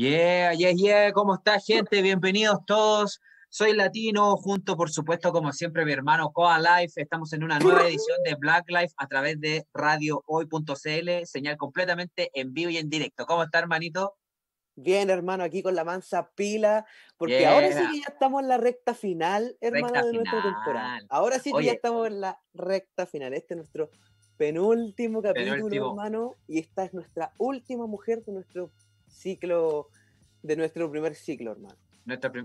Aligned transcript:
Yeah, 0.00 0.54
yeah, 0.54 0.72
yeah, 0.72 1.12
¿cómo 1.12 1.34
está 1.34 1.60
gente? 1.60 2.00
Bienvenidos 2.00 2.64
todos. 2.66 3.20
Soy 3.50 3.74
Latino, 3.74 4.34
junto 4.38 4.74
por 4.74 4.90
supuesto, 4.90 5.30
como 5.30 5.52
siempre, 5.52 5.84
mi 5.84 5.92
hermano 5.92 6.32
Coa 6.32 6.58
Life. 6.58 7.02
Estamos 7.02 7.34
en 7.34 7.44
una 7.44 7.58
nueva 7.58 7.86
edición 7.86 8.16
de 8.24 8.34
Black 8.34 8.64
Life 8.70 8.94
a 8.96 9.06
través 9.08 9.38
de 9.42 9.66
radiohoy.cl, 9.74 11.26
señal 11.26 11.58
completamente 11.58 12.30
en 12.32 12.54
vivo 12.54 12.70
y 12.70 12.78
en 12.78 12.88
directo. 12.88 13.26
¿Cómo 13.26 13.42
está, 13.42 13.58
hermanito? 13.58 14.16
Bien, 14.74 15.10
hermano, 15.10 15.44
aquí 15.44 15.62
con 15.62 15.74
la 15.74 15.84
mansa 15.84 16.30
pila, 16.34 16.86
porque 17.18 17.44
ahora 17.44 17.70
sí 17.70 17.86
que 17.92 17.98
ya 17.98 18.08
estamos 18.08 18.40
en 18.40 18.48
la 18.48 18.56
recta 18.56 18.94
final, 18.94 19.58
hermano, 19.60 20.06
de 20.06 20.12
nuestra 20.14 20.42
temporada. 20.42 21.00
Ahora 21.10 21.38
sí 21.40 21.52
que 21.52 21.62
ya 21.62 21.72
estamos 21.72 22.06
en 22.06 22.22
la 22.22 22.40
recta 22.54 23.04
final. 23.04 23.34
Este 23.34 23.52
es 23.52 23.58
nuestro 23.58 23.90
penúltimo 24.38 25.20
capítulo, 25.20 25.90
hermano, 25.90 26.36
y 26.48 26.58
esta 26.58 26.86
es 26.86 26.94
nuestra 26.94 27.34
última 27.36 27.86
mujer 27.86 28.24
de 28.24 28.32
nuestro 28.32 28.70
ciclo, 29.10 29.88
de 30.42 30.56
nuestro 30.56 30.90
primer 30.90 31.14
ciclo, 31.14 31.52
hermano. 31.52 31.76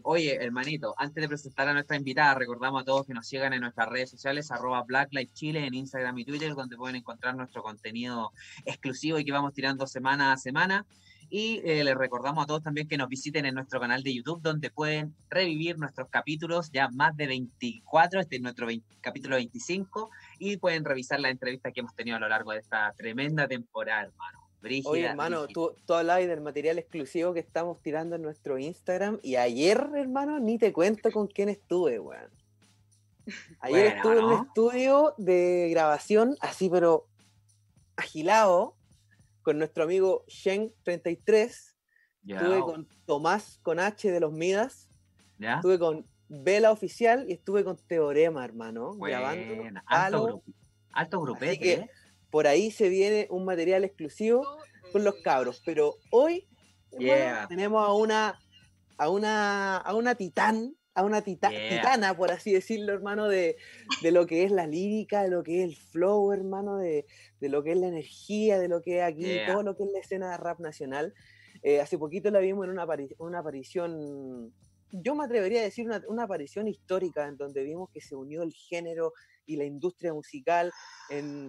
Oye, 0.04 0.36
hermanito, 0.44 0.94
antes 0.98 1.22
de 1.22 1.28
presentar 1.28 1.68
a 1.68 1.74
nuestra 1.74 1.98
invitada, 1.98 2.36
recordamos 2.36 2.82
a 2.82 2.86
todos 2.86 3.08
que 3.08 3.14
nos 3.14 3.28
sigan 3.28 3.54
en 3.54 3.62
nuestras 3.62 3.90
redes 3.90 4.12
sociales, 4.12 4.52
arroba 4.52 4.86
en 4.90 5.74
Instagram 5.74 6.18
y 6.20 6.26
Twitter, 6.26 6.54
donde 6.54 6.76
pueden 6.78 6.98
encontrar 6.98 7.36
nuestro 7.36 7.64
contenido 7.64 8.32
exclusivo 8.66 9.18
y 9.18 9.26
que 9.26 9.32
vamos 9.32 9.54
tirando 9.54 9.88
semana 9.88 10.34
a 10.34 10.38
semana. 10.38 10.86
Y 11.30 11.62
eh, 11.66 11.84
les 11.84 11.96
recordamos 11.96 12.44
a 12.44 12.48
todos 12.48 12.62
también 12.62 12.88
que 12.88 12.98
nos 12.98 13.10
visiten 13.10 13.48
en 13.48 13.56
nuestro 13.56 13.80
canal 13.80 14.04
de 14.04 14.14
YouTube, 14.14 14.42
donde 14.42 14.70
pueden 14.70 15.16
revivir 15.30 15.80
nuestros 15.80 16.10
capítulos, 16.10 16.70
ya 16.72 16.90
más 16.90 17.18
de 17.18 17.26
24, 17.26 18.20
este 18.20 18.36
es 18.36 18.42
nuestro 18.44 18.68
capítulo 19.02 19.38
25, 19.38 20.12
y 20.38 20.58
pueden 20.58 20.86
revisar 20.86 21.20
la 21.20 21.30
entrevista 21.30 21.72
que 21.72 21.80
hemos 21.80 21.96
tenido 21.96 22.18
a 22.18 22.20
lo 22.20 22.30
largo 22.30 22.52
de 22.52 22.60
esta 22.60 22.94
tremenda 22.96 23.48
temporada, 23.48 24.04
hermano. 24.04 24.45
Oye, 24.86 25.06
hermano, 25.06 25.48
tú, 25.48 25.76
tú 25.86 25.94
hablabas 25.94 26.28
del 26.28 26.42
material 26.42 26.80
exclusivo 26.80 27.34
que 27.34 27.40
estamos 27.40 27.82
tirando 27.82 28.16
en 28.16 28.22
nuestro 28.22 28.58
Instagram 28.58 29.20
y 29.22 29.36
ayer, 29.36 29.90
hermano, 29.96 30.40
ni 30.40 30.58
te 30.58 30.74
cuento 30.74 31.12
con 31.12 31.28
quién 31.28 31.50
estuve, 31.50 32.00
weón. 32.00 32.32
Ayer 33.60 33.96
estuve 33.96 34.20
en 34.20 34.26
un 34.26 34.46
estudio 34.46 35.14
de 35.18 35.68
grabación, 35.70 36.36
así 36.42 36.70
pero 36.70 37.08
agilado, 37.96 38.76
con 39.42 39.58
nuestro 39.58 39.84
amigo 39.84 40.26
Shen33. 40.28 41.74
Estuve 42.28 42.60
con 42.62 42.88
Tomás 43.06 43.60
con 43.62 43.80
H 43.80 44.12
de 44.12 44.20
los 44.20 44.34
Midas. 44.34 44.90
Estuve 45.40 45.78
con 45.78 46.08
Vela 46.28 46.72
Oficial 46.72 47.26
y 47.30 47.34
estuve 47.34 47.64
con 47.64 47.78
Teorema, 47.78 48.44
hermano. 48.44 48.96
grabando. 48.96 49.80
Alto, 49.86 50.44
alto 50.92 51.22
grupete, 51.22 51.74
¿eh? 51.74 51.90
Por 52.36 52.48
ahí 52.48 52.70
se 52.70 52.90
viene 52.90 53.28
un 53.30 53.46
material 53.46 53.86
exclusivo 53.86 54.46
con 54.92 55.06
los 55.06 55.16
cabros. 55.24 55.62
Pero 55.64 55.96
hoy 56.12 56.46
tenemos 57.48 57.82
a 57.82 57.94
una, 57.94 58.38
a 58.98 59.10
una, 59.10 59.78
a 59.78 59.96
una 59.96 60.16
titán, 60.16 60.76
a 60.96 61.06
una 61.06 61.22
titana, 61.22 62.18
por 62.18 62.32
así 62.32 62.52
decirlo, 62.52 62.92
hermano, 62.92 63.30
de, 63.30 63.56
lo 64.02 64.26
que 64.26 64.44
es 64.44 64.52
la 64.52 64.68
lírica, 64.68 65.24
de 65.24 65.30
lo 65.30 65.44
que 65.44 65.64
es 65.64 65.70
el 65.70 65.78
flow, 65.78 66.34
hermano, 66.34 66.78
de, 66.78 67.06
lo 67.40 67.64
que 67.64 67.72
es 67.72 67.78
la 67.78 67.88
energía, 67.88 68.60
de 68.60 68.68
lo 68.68 68.82
que 68.82 68.98
es 68.98 69.04
aquí, 69.04 69.38
todo 69.48 69.64
lo 69.64 69.78
que 69.78 69.84
es 69.84 69.90
la 69.94 70.00
escena 70.00 70.32
de 70.32 70.36
rap 70.36 70.60
nacional. 70.60 71.14
Eh, 71.64 71.80
hace 71.80 71.98
poquito 71.98 72.32
la 72.32 72.40
vimos 72.40 72.66
en 72.66 72.72
una, 72.72 72.86
una 73.18 73.40
aparición, 73.40 74.54
yo 75.02 75.16
me 75.16 75.26
atrevería 75.26 75.62
a 75.62 75.64
decir 75.64 75.86
una, 75.86 76.02
una 76.08 76.24
aparición 76.24 76.68
histórica, 76.68 77.28
en 77.28 77.38
donde 77.38 77.64
vimos 77.64 77.90
que 77.92 78.02
se 78.02 78.16
unió 78.16 78.44
el 78.44 78.54
género 78.54 79.14
y 79.46 79.58
la 79.58 79.64
industria 79.64 80.14
musical 80.14 80.72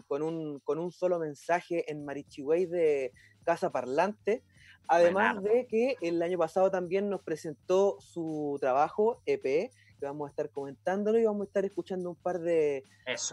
con, 0.06 0.22
un, 0.22 0.60
con 0.60 0.78
un 0.78 0.92
solo 0.92 1.18
mensaje 1.18 1.90
en 1.90 2.04
Marichihuey 2.04 2.66
de 2.66 3.12
Casa 3.44 3.70
Parlante. 3.70 4.42
Además 4.88 5.42
de 5.42 5.66
que 5.66 5.96
el 6.00 6.22
año 6.22 6.38
pasado 6.38 6.70
también 6.70 7.10
nos 7.10 7.22
presentó 7.22 7.96
su 8.00 8.56
trabajo 8.60 9.20
EP, 9.26 9.42
que 9.42 10.06
vamos 10.06 10.28
a 10.28 10.30
estar 10.30 10.50
comentándolo 10.50 11.18
y 11.18 11.24
vamos 11.24 11.42
a 11.42 11.48
estar 11.48 11.64
escuchando 11.64 12.10
un 12.10 12.16
par 12.16 12.38
de, 12.38 12.84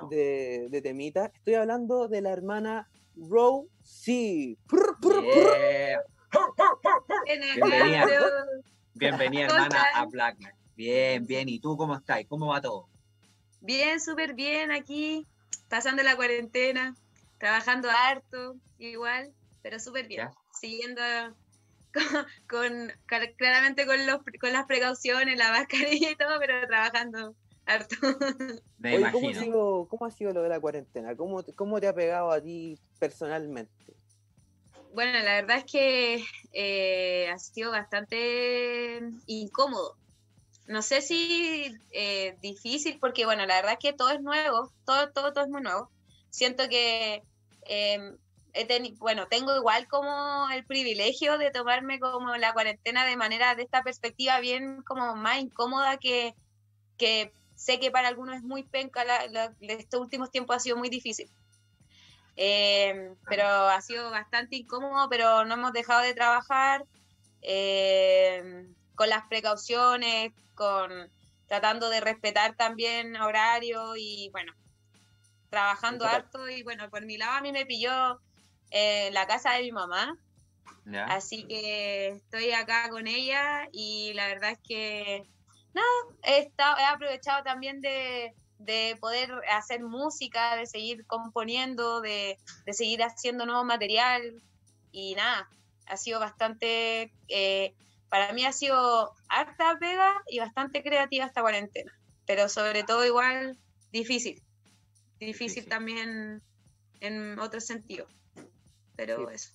de, 0.09 0.82
temitas. 0.82 1.32
Estoy 1.36 1.55
hablando 1.55 2.08
de 2.08 2.21
la 2.21 2.32
hermana 2.32 2.89
Rosie. 3.16 4.58
Bienvenida, 7.55 8.08
bienvenida 8.93 9.45
hermana 9.45 9.83
a 9.93 10.05
Black. 10.05 10.37
Bien, 10.76 11.26
bien. 11.26 11.49
¿Y 11.49 11.59
tú 11.59 11.77
cómo 11.77 11.95
estás? 11.95 12.20
¿Cómo 12.27 12.48
va 12.48 12.61
todo? 12.61 12.89
Bien, 13.61 13.99
súper 13.99 14.33
bien 14.33 14.71
aquí, 14.71 15.26
pasando 15.70 16.04
la 16.04 16.15
cuarentena, 16.15 16.95
trabajando 17.37 17.89
harto, 17.89 18.55
igual, 18.77 19.31
pero 19.61 19.80
súper 19.80 20.08
bien. 20.08 20.30
Siguiendo 20.52 21.02
con, 22.49 22.92
claramente 23.37 23.86
con, 23.86 24.05
los, 24.05 24.20
con 24.39 24.52
las 24.52 24.65
precauciones, 24.65 25.37
la 25.37 25.52
mascarilla 25.52 26.11
y 26.11 26.15
todo, 26.15 26.39
pero 26.39 26.67
trabajando 26.67 27.36
harto. 27.65 27.95
¿cómo, 29.11 29.30
ha 29.30 29.33
sido, 29.33 29.87
¿cómo, 29.87 30.05
ha 30.05 30.11
sido, 30.11 30.33
lo 30.33 30.42
de 30.42 30.49
la 30.49 30.60
cuarentena? 30.60 31.15
¿Cómo, 31.15 31.43
¿Cómo 31.55 31.80
te 31.80 31.87
ha 31.87 31.95
pegado 31.95 32.31
a 32.31 32.42
ti 32.42 32.77
personalmente? 32.99 33.95
Bueno, 34.93 35.20
la 35.20 35.42
verdad 35.42 35.58
es 35.58 35.65
que 35.71 36.23
eh, 36.54 37.30
ha 37.30 37.37
sido 37.39 37.71
bastante 37.71 39.02
incómodo 39.27 39.95
no 40.67 40.81
sé 40.81 41.02
si 41.02 41.76
eh, 41.92 42.37
difícil, 42.42 42.98
porque 42.99 43.26
bueno, 43.26 43.45
la 43.45 43.55
verdad 43.55 43.73
es 43.73 43.80
que 43.80 43.93
todo 43.93 44.09
es 44.09 44.21
nuevo, 44.21 44.71
todo, 44.86 45.11
todo, 45.11 45.33
todo 45.33 45.43
es 45.43 45.49
muy 45.49 45.61
nuevo. 45.61 45.89
Siento 46.30 46.70
que, 46.70 47.21
em, 47.65 48.17
bueno, 48.99 49.27
tengo 49.27 49.55
igual 49.55 49.87
como 49.87 50.48
el 50.52 50.65
privilegio 50.65 51.37
de 51.37 51.52
tomarme 51.52 51.99
como 51.99 52.36
la 52.37 52.54
cuarentena 52.54 53.05
de 53.05 53.17
manera, 53.17 53.55
de 53.55 53.64
esta 53.64 53.83
perspectiva 53.83 54.39
bien 54.39 54.81
como 54.83 55.15
más 55.15 55.39
incómoda 55.39 55.98
que, 55.98 56.33
que 56.98 57.31
sé 57.55 57.80
que 57.80 57.92
para 57.92 58.08
algunos 58.08 58.37
es 58.37 58.43
muy 58.43 58.64
penca, 58.64 59.04
estos 59.61 59.99
últimos 59.99 60.31
tiempos 60.31 60.55
ha 60.55 60.60
sido 60.60 60.77
muy 60.77 60.89
difícil. 60.89 61.30
Em, 62.36 63.16
pero 63.27 63.45
ha 63.45 63.82
sido 63.82 64.10
bastante 64.10 64.55
incómodo, 64.55 65.08
pero 65.10 65.45
no 65.45 65.54
hemos 65.54 65.73
dejado 65.73 66.02
de 66.02 66.14
trabajar. 66.14 66.86
Eh, 67.42 68.67
con 68.95 69.10
las 69.10 69.27
precauciones, 69.27 70.32
con 70.55 70.92
tratando 71.48 71.89
de 71.89 71.99
respetar 71.99 72.55
también 72.55 73.16
horario 73.17 73.95
y 73.95 74.30
bueno, 74.32 74.54
trabajando 75.49 76.05
harto 76.05 76.49
y 76.49 76.64
bueno, 76.64 76.89
por 76.89 77.05
mi 77.05 77.17
lado 77.17 77.33
a 77.33 77.42
mí 77.42 77.52
me 77.52 77.66
pilló 77.66 78.20
en 78.72 79.14
la 79.14 79.27
casa 79.27 79.52
de 79.54 79.61
mi 79.61 79.72
mamá. 79.72 80.17
Así 81.08 81.45
que 81.45 82.10
estoy 82.10 82.52
acá 82.52 82.89
con 82.89 83.08
ella 83.08 83.67
y 83.72 84.14
la 84.16 84.27
verdad 84.27 84.52
es 84.52 84.60
que 84.67 85.23
nada, 85.73 85.88
he, 86.23 86.39
estado, 86.39 86.77
he 86.77 86.86
aprovechado 86.86 87.43
también 87.43 87.80
de, 87.80 88.33
de 88.63 88.97
poder 88.99 89.31
hacer 89.51 89.83
música, 89.83 90.55
de 90.55 90.65
seguir 90.65 91.05
componiendo, 91.05 92.01
de, 92.01 92.37
de, 92.65 92.73
seguir 92.73 93.03
haciendo 93.03 93.45
nuevo 93.45 93.63
material. 93.63 94.41
Y 94.91 95.15
nada, 95.15 95.49
ha 95.87 95.97
sido 95.97 96.19
bastante 96.19 97.11
eh, 97.27 97.73
para 98.13 98.31
mí 98.31 98.45
ha 98.45 98.51
sido 98.51 99.11
harta 99.27 99.75
pega 99.79 100.13
y 100.27 100.37
bastante 100.37 100.83
creativa 100.83 101.25
esta 101.25 101.41
cuarentena, 101.41 101.91
pero 102.27 102.47
sobre 102.47 102.83
todo 102.83 103.03
igual 103.03 103.57
difícil, 103.91 104.39
difícil, 105.19 105.67
también 105.67 106.39
en 106.99 107.39
otro 107.39 107.59
sentido, 107.59 108.05
pero 108.95 109.31
eso. 109.31 109.49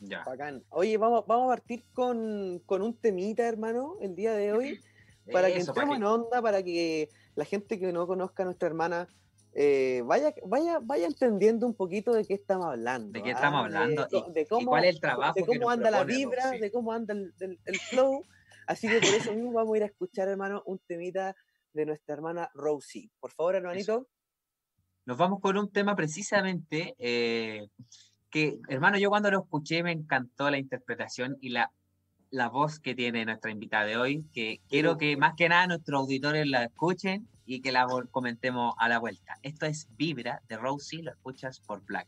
Ya. 0.00 0.24
Bacán. 0.24 0.64
Oye, 0.70 0.96
vamos, 0.96 1.24
vamos 1.28 1.44
a 1.46 1.56
partir 1.58 1.84
con, 1.92 2.60
con, 2.66 2.82
un 2.82 2.92
temita, 2.92 3.46
hermano, 3.46 3.98
el 4.00 4.16
día 4.16 4.32
de 4.32 4.52
hoy, 4.52 4.80
para 5.32 5.46
que 5.46 5.60
entremos 5.60 5.96
en 5.96 6.02
onda, 6.02 6.42
para 6.42 6.64
que 6.64 7.08
la 7.34 7.44
gente 7.44 7.78
que 7.78 7.92
no 7.92 8.06
conozca 8.06 8.42
a 8.42 8.46
nuestra 8.46 8.68
hermana 8.68 9.08
eh, 9.52 10.02
vaya, 10.04 10.32
vaya, 10.46 10.78
vaya 10.80 11.06
entendiendo 11.06 11.66
un 11.66 11.74
poquito 11.74 12.12
de 12.12 12.24
qué 12.24 12.34
estamos 12.34 12.66
hablando. 12.66 13.10
De 13.10 13.22
qué 13.22 13.30
estamos 13.30 13.62
¿ah? 13.62 13.64
hablando 13.64 14.06
de, 14.32 14.46
cómo, 14.46 14.70
cuál 14.70 14.84
es 14.84 14.94
el 14.94 15.00
trabajo. 15.00 15.34
De 15.34 15.44
cómo 15.44 15.70
anda 15.70 15.90
la 15.90 16.04
vibra, 16.04 16.50
de 16.50 16.70
cómo 16.70 16.92
anda 16.92 17.14
el, 17.14 17.80
flow. 17.90 18.24
Así 18.66 18.88
que 18.88 19.00
por 19.00 19.08
eso 19.08 19.32
mismo 19.32 19.52
vamos 19.52 19.74
a 19.74 19.76
ir 19.78 19.82
a 19.82 19.86
escuchar, 19.86 20.28
hermano, 20.28 20.62
un 20.66 20.78
temita 20.78 21.34
de 21.72 21.86
nuestra 21.86 22.14
hermana 22.14 22.50
Rosie. 22.54 23.10
Por 23.18 23.32
favor, 23.32 23.56
hermanito. 23.56 24.06
Nos 25.06 25.16
vamos 25.16 25.40
con 25.40 25.56
un 25.56 25.72
tema 25.72 25.96
precisamente 25.96 26.94
eh, 26.98 27.68
que, 28.30 28.60
hermano, 28.68 28.98
yo 28.98 29.08
cuando 29.08 29.30
lo 29.32 29.40
escuché 29.40 29.82
me 29.82 29.90
encantó 29.90 30.48
la 30.50 30.58
interpretación 30.58 31.36
y 31.40 31.48
la, 31.48 31.72
la 32.30 32.48
voz 32.48 32.78
que 32.78 32.94
tiene 32.94 33.24
nuestra 33.24 33.50
invitada 33.50 33.84
de 33.84 33.96
hoy, 33.96 34.24
que 34.32 34.60
quiero 34.68 34.96
que 34.96 35.16
más 35.16 35.34
que 35.36 35.48
nada 35.48 35.66
nuestros 35.66 36.00
auditores 36.00 36.46
la 36.46 36.64
escuchen 36.64 37.28
y 37.44 37.60
que 37.60 37.72
la 37.72 37.86
comentemos 38.10 38.74
a 38.78 38.88
la 38.88 38.98
vuelta. 38.98 39.36
Esto 39.42 39.66
es 39.66 39.88
Vibra 39.96 40.40
de 40.48 40.56
Rosie, 40.56 41.02
lo 41.02 41.10
escuchas 41.10 41.60
por 41.60 41.84
Black. 41.84 42.06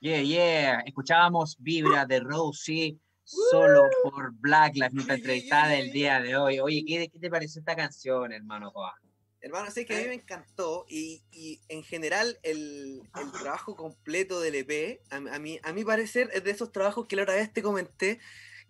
Yeah, 0.00 0.22
yeah, 0.22 0.80
escuchábamos 0.80 1.56
Vibra 1.60 2.06
de 2.06 2.20
Rosie 2.20 2.98
solo 3.24 3.88
por 4.02 4.32
Black, 4.34 4.76
la 4.76 4.88
nuestra 4.90 5.14
entrevistada 5.14 5.68
del 5.68 5.92
día 5.92 6.20
de 6.20 6.36
hoy. 6.36 6.60
Oye, 6.60 6.84
¿qué, 6.86 7.08
¿qué, 7.08 7.18
te 7.18 7.30
pareció 7.30 7.60
esta 7.60 7.76
canción, 7.76 8.32
hermano 8.32 8.70
Joa? 8.70 8.94
Hermano, 9.40 9.70
sé 9.70 9.84
que 9.84 9.94
a 9.94 10.00
mí 10.00 10.08
me 10.08 10.14
encantó 10.14 10.86
y, 10.88 11.22
y 11.30 11.60
en 11.68 11.82
general 11.82 12.38
el, 12.42 13.02
el, 13.20 13.32
trabajo 13.32 13.76
completo 13.76 14.40
del 14.40 14.54
EP, 14.54 15.02
a, 15.10 15.16
a, 15.16 15.38
mí, 15.38 15.58
a 15.62 15.72
mi 15.74 15.84
parecer, 15.84 16.30
es 16.32 16.44
de 16.44 16.50
esos 16.50 16.72
trabajos 16.72 17.06
que 17.06 17.16
la 17.16 17.24
otra 17.24 17.34
vez 17.34 17.52
te 17.52 17.62
comenté 17.62 18.20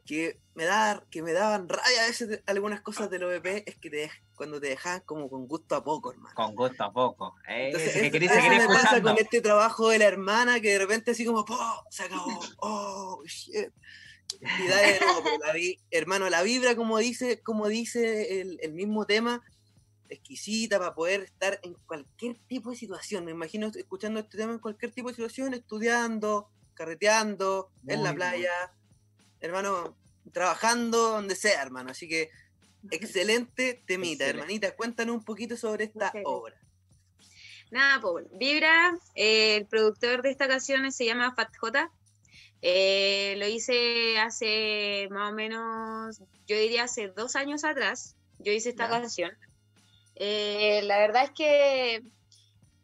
que 0.05 0.39
me, 0.55 0.65
da, 0.65 1.05
que 1.11 1.23
me 1.23 1.33
daban 1.33 1.69
rabia 1.69 2.05
a 2.05 2.07
veces 2.07 2.43
algunas 2.47 2.83
cosas 2.83 3.11
del 3.11 3.25
OVP 3.25 3.65
es 3.69 3.77
que 3.77 3.91
te 3.91 4.11
cuando 4.35 4.61
te 4.61 4.69
dejaban 4.69 5.01
como 5.07 5.31
con 5.31 5.47
gusto 5.47 5.77
a 5.77 5.85
poco, 5.85 6.13
hermano. 6.13 6.35
Con 6.35 6.55
gusto 6.55 6.85
a 6.85 6.93
poco. 6.93 7.37
Eh, 7.49 7.69
Entonces, 7.69 8.11
que 8.11 8.21
me 8.21 8.67
pasa 8.67 9.01
con 9.01 9.17
este 9.17 9.41
trabajo 9.41 9.91
de 9.91 9.99
la 9.99 10.07
hermana 10.07 10.61
que 10.61 10.73
de 10.73 10.79
repente 10.79 11.13
así 11.13 11.25
como, 11.25 11.45
Se 11.91 12.03
acabó. 12.03 12.41
¡Oh, 12.59 13.23
shit! 13.25 13.71
Y 14.41 14.67
da 14.67 14.77
de 14.77 15.01
nuevo, 15.01 15.39
la 15.39 15.55
hermano, 15.91 16.29
la 16.29 16.43
vibra, 16.43 16.75
como 16.75 16.99
dice, 16.99 17.41
como 17.43 17.69
dice 17.69 18.41
el, 18.41 18.59
el 18.61 18.73
mismo 18.73 19.07
tema, 19.07 19.43
exquisita 20.09 20.79
para 20.79 20.95
poder 20.95 21.23
estar 21.23 21.61
en 21.63 21.75
cualquier 21.87 22.37
tipo 22.49 22.71
de 22.71 22.77
situación. 22.77 23.25
Me 23.25 23.31
imagino 23.31 23.71
escuchando 23.75 24.21
este 24.21 24.37
tema 24.37 24.53
en 24.53 24.59
cualquier 24.59 24.93
tipo 24.93 25.09
de 25.09 25.15
situación, 25.15 25.55
estudiando, 25.55 26.51
carreteando, 26.75 27.71
en 27.87 28.03
la 28.03 28.13
playa, 28.15 28.73
hermano, 29.45 29.95
trabajando 30.33 31.11
donde 31.11 31.37
sea, 31.37 31.63
hermano. 31.63 31.91
Así 31.91 32.09
que 32.09 32.31
excelente 32.91 33.83
temita, 33.87 34.27
hermanita. 34.27 34.75
Cuéntanos 34.75 35.17
un 35.17 35.25
poquito 35.25 35.57
sobre 35.57 35.85
esta 35.85 36.13
obra. 36.25 36.57
Nada, 37.71 38.01
pues, 38.01 38.27
Vibra, 38.33 38.97
eh, 39.15 39.57
el 39.57 39.67
productor 39.67 40.23
de 40.23 40.31
esta 40.31 40.49
canción 40.49 40.91
se 40.93 41.07
llama 41.07 41.35
Fat 41.35 41.55
J. 41.57 41.91
Eh, 42.63 43.35
lo 43.39 43.47
hice 43.47 44.19
hace 44.19 45.09
más 45.11 45.33
o 45.33 45.35
menos, 45.35 46.21
yo 46.47 46.57
diría 46.57 46.85
hace 46.85 47.09
dos 47.09 47.37
años 47.37 47.65
atrás. 47.65 48.17
Yo 48.39 48.53
hice 48.53 48.71
esta 48.71 48.89
canción. 48.89 49.33
Eh, 50.17 50.83
la 50.85 50.99
verdad 50.99 51.25
es 51.25 51.31
que 51.31 52.03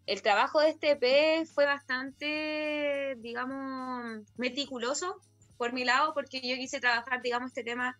el 0.06 0.22
trabajo 0.22 0.60
de 0.60 0.70
este 0.70 0.90
EP 0.92 1.46
fue 1.46 1.66
bastante, 1.66 3.16
digamos, 3.20 4.22
meticuloso 4.36 5.20
por 5.60 5.74
mi 5.74 5.84
lado, 5.84 6.14
porque 6.14 6.40
yo 6.40 6.56
quise 6.56 6.80
trabajar, 6.80 7.20
digamos, 7.20 7.48
este 7.48 7.62
tema, 7.62 7.94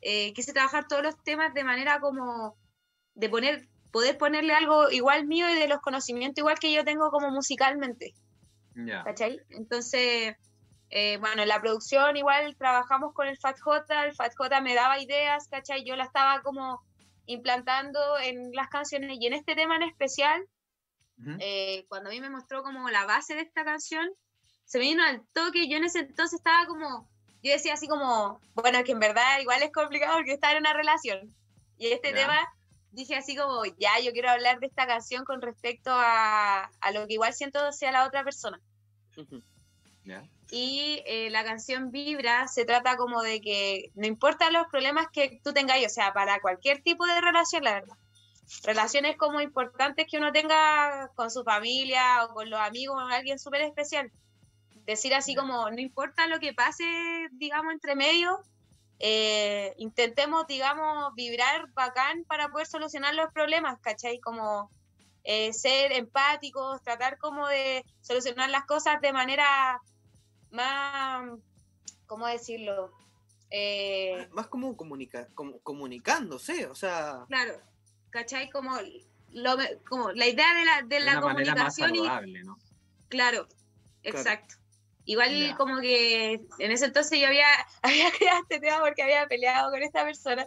eh, 0.00 0.32
quise 0.32 0.52
trabajar 0.52 0.86
todos 0.86 1.02
los 1.02 1.20
temas 1.24 1.52
de 1.54 1.64
manera 1.64 1.98
como 1.98 2.56
de 3.16 3.28
poner, 3.28 3.66
poder 3.90 4.16
ponerle 4.16 4.54
algo 4.54 4.92
igual 4.92 5.26
mío 5.26 5.50
y 5.50 5.58
de 5.58 5.66
los 5.66 5.80
conocimientos 5.80 6.38
igual 6.38 6.60
que 6.60 6.72
yo 6.72 6.84
tengo 6.84 7.10
como 7.10 7.32
musicalmente. 7.32 8.14
¿Cachai? 9.04 9.40
Entonces, 9.48 10.36
eh, 10.90 11.18
bueno, 11.18 11.42
en 11.42 11.48
la 11.48 11.60
producción 11.60 12.16
igual 12.16 12.54
trabajamos 12.56 13.12
con 13.12 13.26
el 13.26 13.36
Fat 13.36 13.58
J, 13.58 14.04
el 14.04 14.14
Fat 14.14 14.32
J 14.36 14.60
me 14.60 14.76
daba 14.76 15.02
ideas, 15.02 15.48
¿cachai? 15.48 15.84
Yo 15.84 15.96
la 15.96 16.04
estaba 16.04 16.42
como 16.42 16.80
implantando 17.26 18.20
en 18.20 18.52
las 18.52 18.68
canciones 18.68 19.18
y 19.20 19.26
en 19.26 19.32
este 19.32 19.56
tema 19.56 19.74
en 19.74 19.82
especial, 19.82 20.40
eh, 21.40 21.86
cuando 21.88 22.08
a 22.08 22.12
mí 22.12 22.20
me 22.20 22.30
mostró 22.30 22.62
como 22.62 22.88
la 22.88 23.04
base 23.04 23.34
de 23.34 23.40
esta 23.40 23.64
canción, 23.64 24.08
se 24.70 24.78
me 24.78 24.84
vino 24.84 25.02
al 25.02 25.20
toque, 25.32 25.68
yo 25.68 25.78
en 25.78 25.84
ese 25.84 25.98
entonces 25.98 26.38
estaba 26.38 26.64
como, 26.66 27.04
yo 27.42 27.50
decía 27.50 27.74
así 27.74 27.88
como, 27.88 28.40
bueno, 28.54 28.84
que 28.84 28.92
en 28.92 29.00
verdad 29.00 29.40
igual 29.40 29.60
es 29.64 29.72
complicado 29.72 30.14
porque 30.14 30.34
estar 30.34 30.52
en 30.54 30.60
una 30.60 30.72
relación. 30.72 31.34
Y 31.76 31.88
este 31.88 32.12
tema 32.12 32.38
dije 32.92 33.16
así 33.16 33.34
como, 33.34 33.64
ya, 33.64 33.98
yo 33.98 34.12
quiero 34.12 34.30
hablar 34.30 34.60
de 34.60 34.68
esta 34.68 34.86
canción 34.86 35.24
con 35.24 35.42
respecto 35.42 35.90
a, 35.92 36.70
a 36.80 36.92
lo 36.92 37.08
que 37.08 37.14
igual 37.14 37.34
siento 37.34 37.58
hacia 37.58 37.90
la 37.90 38.06
otra 38.06 38.22
persona. 38.22 38.60
Y 40.52 41.02
eh, 41.04 41.30
la 41.30 41.42
canción 41.42 41.90
Vibra 41.90 42.46
se 42.46 42.64
trata 42.64 42.96
como 42.96 43.22
de 43.22 43.40
que 43.40 43.90
no 43.96 44.06
importa 44.06 44.52
los 44.52 44.68
problemas 44.68 45.08
que 45.12 45.40
tú 45.42 45.52
tengas, 45.52 45.84
o 45.84 45.88
sea, 45.88 46.12
para 46.12 46.40
cualquier 46.40 46.80
tipo 46.80 47.06
de 47.06 47.20
relación, 47.20 47.64
la 47.64 47.74
verdad. 47.74 47.96
Relaciones 48.62 49.16
como 49.16 49.40
importantes 49.40 50.06
que 50.08 50.18
uno 50.18 50.30
tenga 50.30 51.10
con 51.16 51.28
su 51.28 51.42
familia 51.42 52.24
o 52.24 52.34
con 52.34 52.48
los 52.48 52.60
amigos 52.60 52.96
o 52.96 53.02
con 53.02 53.12
alguien 53.12 53.40
súper 53.40 53.62
especial. 53.62 54.12
Decir 54.86 55.14
así 55.14 55.34
como, 55.34 55.70
no 55.70 55.78
importa 55.78 56.26
lo 56.26 56.40
que 56.40 56.52
pase, 56.52 56.84
digamos, 57.32 57.72
entre 57.72 57.94
medio, 57.94 58.42
eh, 58.98 59.74
intentemos, 59.78 60.46
digamos, 60.46 61.14
vibrar 61.14 61.72
bacán 61.72 62.24
para 62.24 62.48
poder 62.48 62.66
solucionar 62.66 63.14
los 63.14 63.32
problemas, 63.32 63.80
¿cachai? 63.80 64.20
Como 64.20 64.70
eh, 65.24 65.52
ser 65.52 65.92
empáticos, 65.92 66.82
tratar 66.82 67.18
como 67.18 67.48
de 67.48 67.84
solucionar 68.02 68.50
las 68.50 68.66
cosas 68.66 69.00
de 69.00 69.12
manera 69.12 69.80
más, 70.50 71.30
¿cómo 72.06 72.26
decirlo? 72.26 72.92
Eh, 73.50 74.28
más 74.32 74.48
como, 74.48 74.76
comunica, 74.76 75.28
como 75.34 75.58
comunicándose, 75.60 76.66
o 76.66 76.74
sea... 76.74 77.24
Claro, 77.28 77.60
¿cachai? 78.10 78.50
Como, 78.50 78.76
lo, 79.32 79.56
como 79.88 80.12
la 80.12 80.26
idea 80.26 80.54
de 80.54 80.64
la, 80.64 80.82
de, 80.82 81.00
la 81.00 81.20
comunicación 81.20 81.96
y... 81.96 82.02
¿no? 82.44 82.58
Claro, 83.08 83.48
exacto. 84.02 84.56
Igual 85.10 85.56
como 85.56 85.80
que 85.80 86.40
en 86.60 86.70
ese 86.70 86.84
entonces 86.84 87.18
yo 87.18 87.26
había, 87.26 87.48
había 87.82 88.12
creado 88.12 88.42
este 88.42 88.60
tema 88.60 88.78
porque 88.78 89.02
había 89.02 89.26
peleado 89.26 89.72
con 89.72 89.82
esta 89.82 90.04
persona. 90.04 90.46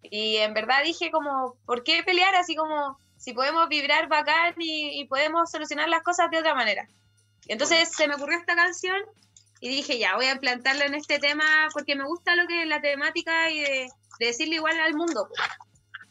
Y 0.00 0.36
en 0.36 0.54
verdad 0.54 0.82
dije 0.82 1.10
como, 1.10 1.56
¿por 1.66 1.84
qué 1.84 2.02
pelear 2.02 2.34
así 2.34 2.56
como 2.56 2.98
si 3.18 3.34
podemos 3.34 3.68
vibrar 3.68 4.08
bacán 4.08 4.54
y, 4.58 4.98
y 4.98 5.04
podemos 5.04 5.50
solucionar 5.50 5.90
las 5.90 6.02
cosas 6.02 6.30
de 6.30 6.38
otra 6.38 6.54
manera? 6.54 6.88
Entonces 7.46 7.90
se 7.94 8.08
me 8.08 8.14
ocurrió 8.14 8.38
esta 8.38 8.56
canción 8.56 8.96
y 9.60 9.68
dije, 9.68 9.98
ya, 9.98 10.16
voy 10.16 10.26
a 10.26 10.32
implantarla 10.32 10.86
en 10.86 10.94
este 10.94 11.18
tema 11.18 11.44
porque 11.74 11.94
me 11.94 12.06
gusta 12.06 12.36
lo 12.36 12.46
que 12.46 12.62
es 12.62 12.66
la 12.66 12.80
temática 12.80 13.50
y 13.50 13.60
de, 13.60 13.90
decirle 14.18 14.54
igual 14.54 14.80
al 14.80 14.94
mundo. 14.94 15.28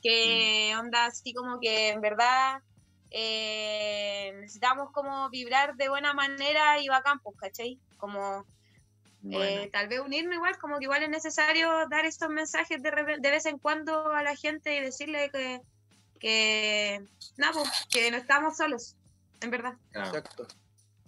Que 0.03 0.73
mm. 0.75 0.79
onda 0.79 1.05
así 1.05 1.33
como 1.33 1.59
que 1.59 1.89
en 1.89 2.01
verdad 2.01 2.61
eh, 3.15 4.33
necesitamos 4.41 4.91
como 4.91 5.29
vibrar 5.29 5.75
de 5.75 5.87
buena 5.87 6.13
manera 6.13 6.79
y 6.81 6.87
bacán, 6.87 7.19
pues, 7.19 7.37
¿cachai? 7.37 7.79
Como 7.97 8.45
eh, 9.31 9.69
tal 9.71 9.87
vez 9.87 9.99
unirnos 9.99 10.35
igual, 10.35 10.57
como 10.57 10.79
que 10.79 10.85
igual 10.85 11.03
es 11.03 11.09
necesario 11.09 11.69
dar 11.89 12.05
estos 12.05 12.29
mensajes 12.29 12.81
de, 12.81 12.91
de 13.19 13.31
vez 13.31 13.45
en 13.45 13.59
cuando 13.59 14.11
a 14.11 14.23
la 14.23 14.35
gente 14.35 14.75
y 14.75 14.81
decirle 14.81 15.29
que, 15.31 15.61
que, 16.19 17.05
pues, 17.37 17.85
que 17.91 18.09
no 18.09 18.17
estamos 18.17 18.57
solos, 18.57 18.95
en 19.41 19.51
verdad. 19.51 19.75
Exacto. 19.93 20.47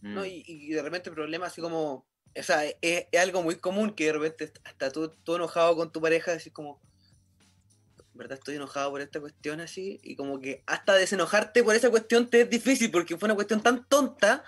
¿no? 0.01 0.21
Mm. 0.21 0.25
Y, 0.27 0.69
de 0.69 0.83
repente 0.83 1.09
problemas 1.09 1.51
así 1.51 1.61
como, 1.61 2.05
o 2.37 2.43
sea, 2.43 2.63
es, 2.81 3.07
algo 3.19 3.41
muy 3.41 3.55
común 3.55 3.95
que 3.95 4.05
de 4.05 4.13
repente 4.13 4.53
hasta 4.63 4.91
tú, 4.91 5.09
tú 5.09 5.35
enojado 5.35 5.75
con 5.75 5.91
tu 5.91 5.99
pareja, 6.01 6.33
decís 6.33 6.53
como, 6.53 6.79
¿verdad? 8.15 8.37
Estoy 8.37 8.55
enojado 8.55 8.91
por 8.91 9.01
esta 9.01 9.19
cuestión 9.19 9.59
así, 9.59 9.99
y 10.01 10.15
como 10.15 10.39
que 10.39 10.63
hasta 10.65 10.95
desenojarte 10.95 11.63
por 11.63 11.75
esa 11.75 11.89
cuestión 11.89 12.29
te 12.29 12.41
es 12.41 12.49
difícil 12.49 12.89
porque 12.91 13.17
fue 13.17 13.27
una 13.27 13.35
cuestión 13.35 13.61
tan 13.61 13.85
tonta, 13.87 14.43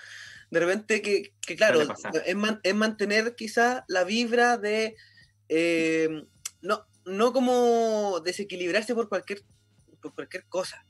de 0.50 0.60
repente 0.60 1.02
que, 1.02 1.34
claro, 1.56 1.82
es, 2.26 2.76
mantener 2.76 3.36
quizá 3.36 3.84
la 3.88 4.06
vibra 4.06 4.58
de, 4.58 4.96
eh, 5.50 6.26
no, 6.62 6.88
no 7.06 7.34
como 7.34 8.22
desequilibrarse 8.22 8.96
por 8.96 9.10
cualquier, 9.10 9.42
por 10.02 10.16
cualquier 10.16 10.46
cosa. 10.46 10.86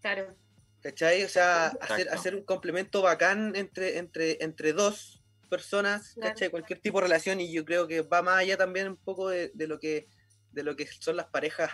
Claro. 0.00 0.36
¿Cachai? 0.80 1.24
O 1.24 1.28
sea, 1.28 1.68
hacer, 1.80 2.08
hacer, 2.10 2.34
un 2.34 2.44
complemento 2.44 3.02
bacán 3.02 3.54
entre, 3.56 3.98
entre, 3.98 4.42
entre 4.42 4.72
dos 4.72 5.22
personas, 5.48 6.14
¿cachai? 6.20 6.50
Cualquier 6.50 6.80
tipo 6.80 6.98
de 6.98 7.06
relación 7.06 7.40
y 7.40 7.52
yo 7.52 7.64
creo 7.64 7.88
que 7.88 8.02
va 8.02 8.22
más 8.22 8.38
allá 8.38 8.56
también 8.56 8.88
un 8.88 8.96
poco 8.96 9.28
de, 9.28 9.50
lo 9.54 9.78
que 9.78 10.08
de 10.52 10.62
lo 10.62 10.76
que 10.76 10.86
son 10.86 11.16
las 11.16 11.26
parejas 11.26 11.70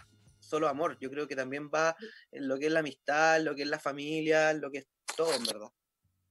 solo 0.54 0.68
amor. 0.68 0.96
Yo 1.00 1.10
creo 1.10 1.28
que 1.28 1.36
también 1.36 1.68
va 1.68 1.96
en 2.32 2.48
lo 2.48 2.58
que 2.58 2.66
es 2.66 2.72
la 2.72 2.80
amistad, 2.80 3.40
lo 3.40 3.54
que 3.54 3.62
es 3.62 3.68
la 3.68 3.78
familia, 3.78 4.52
lo 4.52 4.70
que 4.70 4.78
es 4.78 4.86
todo, 5.16 5.34
en 5.34 5.44
verdad. 5.44 5.68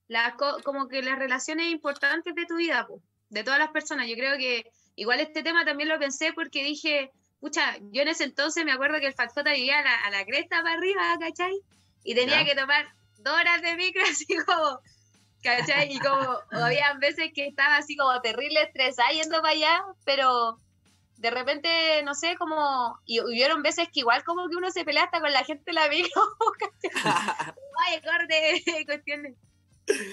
La, 0.07 0.35
como 0.63 0.87
que 0.87 1.01
las 1.01 1.17
relaciones 1.17 1.67
importantes 1.67 2.35
de 2.35 2.45
tu 2.45 2.57
vida, 2.57 2.87
de 3.29 3.43
todas 3.43 3.59
las 3.59 3.71
personas. 3.71 4.07
Yo 4.07 4.15
creo 4.15 4.37
que 4.37 4.65
igual 4.95 5.19
este 5.19 5.43
tema 5.43 5.65
también 5.65 5.89
lo 5.89 5.99
pensé 5.99 6.33
porque 6.33 6.63
dije, 6.63 7.11
pucha, 7.39 7.77
yo 7.91 8.01
en 8.01 8.09
ese 8.09 8.25
entonces 8.25 8.65
me 8.65 8.71
acuerdo 8.71 8.99
que 8.99 9.07
el 9.07 9.13
Fatfota 9.13 9.53
vivía 9.53 9.79
a 9.79 9.83
la, 9.83 9.95
a 9.95 10.09
la 10.11 10.25
cresta 10.25 10.61
para 10.61 10.77
arriba, 10.77 11.17
¿cachai? 11.19 11.61
y 12.03 12.15
tenía 12.15 12.43
que 12.45 12.55
tomar 12.55 12.87
dos 13.19 13.33
horas 13.33 13.61
de 13.61 13.75
micro 13.75 14.01
así 14.09 14.25
como, 14.45 14.79
¿cachai? 15.41 15.93
Y 15.93 15.99
como 15.99 16.39
había 16.51 16.93
veces 16.95 17.31
que 17.33 17.47
estaba 17.47 17.77
así 17.77 17.95
como 17.95 18.19
terrible 18.21 18.61
estresada 18.61 19.11
yendo 19.11 19.41
para 19.41 19.53
allá, 19.53 19.83
pero 20.05 20.57
de 21.23 21.31
repente, 21.31 22.03
no 22.03 22.13
sé, 22.15 22.35
como, 22.35 22.99
y 23.05 23.21
hubieron 23.21 23.63
veces 23.63 23.87
que 23.87 24.01
igual 24.01 24.25
como 24.25 24.49
que 24.49 24.57
uno 24.57 24.69
se 24.71 24.83
pelea 24.83 25.05
hasta 25.05 25.21
con 25.21 25.31
la 25.31 25.45
gente 25.45 25.63
de 25.65 25.71
la 25.71 25.87
micro, 25.87 26.21
Ay, 27.79 28.01
corte, 28.01 28.61
cuestiones. 28.85 29.37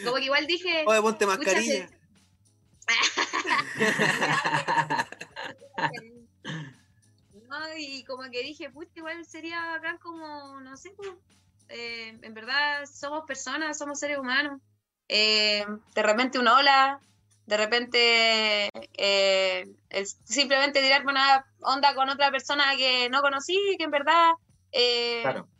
Como 0.05 0.19
que 0.19 0.27
igual 0.27 0.47
dije... 0.47 0.85
Oye, 0.87 1.03
ponte 1.03 1.27
mascarilla. 1.27 1.91
no, 7.49 7.77
y 7.77 8.05
como 8.05 8.31
que 8.31 8.45
dije, 8.45 8.71
puta, 8.71 8.93
igual 8.95 9.27
sería 9.27 9.67
bacán 9.67 9.99
como, 9.99 10.61
no 10.61 10.77
sé, 10.77 10.93
pues, 10.97 11.11
eh, 11.71 12.17
en 12.23 12.35
verdad 12.35 12.87
somos 12.87 13.25
personas, 13.27 13.77
somos 13.77 13.99
seres 13.99 14.19
humanos. 14.19 14.61
Eh, 15.09 15.67
de 15.93 16.03
repente 16.05 16.39
una 16.39 16.57
ola, 16.57 17.01
de 17.51 17.57
repente 17.57 18.71
eh, 18.97 19.67
simplemente 20.25 20.81
tirar 20.81 21.05
una 21.05 21.45
onda 21.61 21.97
con 21.97 22.09
otra 22.09 22.31
persona 22.31 22.65
que 22.77 23.11
no 23.11 23.23
conocí, 23.23 23.59
que 23.77 23.85
en 23.85 23.91
verdad 23.91 24.35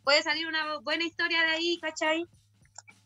puede 0.05 0.23
salir 0.23 0.47
una 0.47 0.79
buena 0.79 1.03
historia 1.03 1.41
de 1.41 1.51
ahí, 1.51 1.77
¿cachai? 1.81 2.25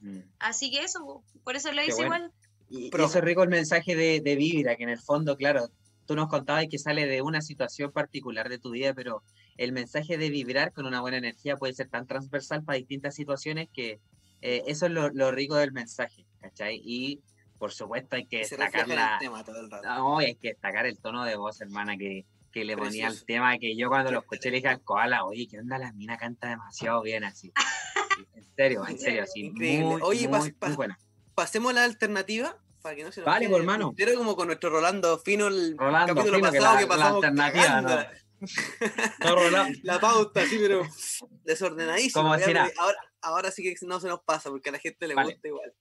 Mm. 0.01 0.19
Así 0.37 0.69
que 0.69 0.83
eso, 0.83 1.23
por 1.43 1.55
eso 1.55 1.71
lo 1.71 1.83
hice 1.83 2.03
igual. 2.03 2.31
Y, 2.69 2.91
eso 2.95 3.17
es 3.17 3.23
rico 3.23 3.41
el 3.41 3.49
mensaje 3.49 3.95
de, 3.95 4.21
de 4.21 4.35
Vibra, 4.35 4.75
que 4.75 4.83
en 4.83 4.89
el 4.89 4.99
fondo, 4.99 5.35
claro, 5.35 5.67
tú 6.05 6.15
nos 6.15 6.29
contabas 6.29 6.67
que 6.69 6.77
sale 6.77 7.07
de 7.07 7.23
una 7.23 7.41
situación 7.41 7.91
particular 7.91 8.49
de 8.49 8.59
tu 8.59 8.69
vida, 8.69 8.93
pero 8.93 9.23
el 9.57 9.71
mensaje 9.71 10.19
de 10.19 10.29
vibrar 10.29 10.73
con 10.73 10.85
una 10.85 11.01
buena 11.01 11.17
energía 11.17 11.57
puede 11.57 11.73
ser 11.73 11.89
tan 11.89 12.05
transversal 12.05 12.63
para 12.63 12.77
distintas 12.77 13.15
situaciones 13.15 13.67
que 13.73 13.99
eh, 14.41 14.61
eso 14.67 14.85
es 14.85 14.91
lo, 14.91 15.31
rico 15.31 15.55
del 15.55 15.71
mensaje, 15.71 16.23
¿cachai? 16.39 16.79
Y 16.83 17.21
por 17.57 17.71
supuesto 17.71 18.15
hay 18.15 18.25
que 18.25 18.39
destacar 18.39 18.87
la... 18.87 19.19
No, 19.83 20.19
hay 20.19 20.35
que 20.35 20.49
destacar 20.49 20.85
el 20.85 20.99
tono 20.99 21.23
de 21.23 21.35
voz, 21.35 21.61
hermana, 21.61 21.97
que, 21.97 22.25
le 22.53 22.77
ponía 22.77 23.07
al 23.07 23.25
tema, 23.25 23.57
que 23.57 23.75
yo 23.75 23.89
cuando 23.89 24.11
lo 24.11 24.19
escuché 24.19 24.49
le 24.49 24.57
dije 24.57 24.69
al 24.69 24.81
koala, 24.81 25.25
oye, 25.25 25.47
¿qué 25.49 25.59
onda? 25.59 25.77
La 25.77 25.91
mina 25.91 26.17
canta 26.17 26.47
demasiado 26.47 27.01
bien 27.01 27.25
así. 27.25 27.51
En 28.33 28.45
serio, 28.55 28.87
en 28.87 28.97
serio, 28.97 29.23
así. 29.23 29.51
Muy, 29.51 29.99
oye, 30.01 30.29
muy, 30.29 30.55
pasemos 31.33 31.71
a 31.71 31.75
la 31.75 31.83
alternativa 31.83 32.57
para 32.81 32.95
que 32.95 33.03
no 33.03 33.11
se 33.11 33.19
nos 33.19 33.25
Vale, 33.25 33.49
pues, 33.49 33.59
hermano. 33.59 33.93
Pero 33.97 34.15
como 34.15 34.37
con 34.37 34.47
nuestro 34.47 34.69
Rolando 34.69 35.17
Fino 35.19 35.47
el 35.47 35.75
capítulo 35.75 36.39
pasado 36.39 36.77
que, 36.77 36.87
pasamos 36.87 37.21
la 37.21 37.27
alternativa, 37.27 37.81
no. 37.81 38.25
la 39.83 39.99
pauta, 39.99 40.45
sí, 40.45 40.57
pero 40.59 40.83
desordenadísimo. 41.43 42.33
ahora, 42.33 42.97
ahora 43.21 43.51
sí 43.51 43.63
que 43.63 43.75
no 43.85 43.99
se 43.99 44.07
nos 44.07 44.21
pasa 44.21 44.49
porque 44.49 44.69
a 44.69 44.73
la 44.73 44.79
gente 44.79 45.07
le 45.07 45.15
gusta 45.15 45.47
igual. 45.47 45.73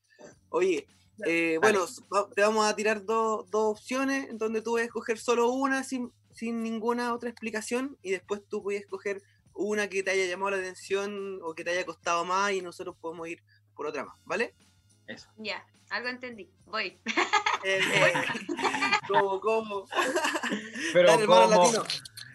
Oye, 0.49 0.87
eh, 1.26 1.59
bueno, 1.61 1.87
te 2.35 2.42
vamos 2.42 2.66
a 2.66 2.75
tirar 2.75 3.04
dos 3.04 3.47
opciones 3.52 4.28
en 4.28 4.38
donde 4.38 4.62
tú 4.62 4.73
puedes 4.73 4.88
escoger 4.88 5.18
solo 5.18 5.50
una 5.50 5.85
sin, 5.85 6.12
sin 6.33 6.62
ninguna 6.62 7.14
otra 7.14 7.30
explicación 7.30 7.97
y 8.02 8.11
después 8.11 8.42
tú 8.49 8.62
puedes 8.62 8.83
escoger 8.83 9.23
una 9.54 9.88
que 9.88 10.02
te 10.02 10.11
haya 10.11 10.26
llamado 10.26 10.52
la 10.52 10.56
atención 10.59 11.40
o 11.42 11.54
que 11.54 11.64
te 11.64 11.71
haya 11.71 11.87
costado 11.87 12.25
más 12.25 12.52
y 12.52 12.62
nosotros 12.62 12.97
podemos 13.00 13.28
ir 13.28 13.42
por 13.75 13.87
otra 13.87 14.04
más, 14.04 14.16
¿vale? 14.25 14.54
Eso. 15.06 15.28
Ya, 15.37 15.64
algo 15.90 16.09
entendí. 16.09 16.50
Voy. 16.66 16.99
Eh, 17.64 17.80
eh, 17.94 18.12
¿Cómo, 19.09 19.40
cómo? 19.40 19.87
Pero 20.92 21.16
Latino. 21.47 21.85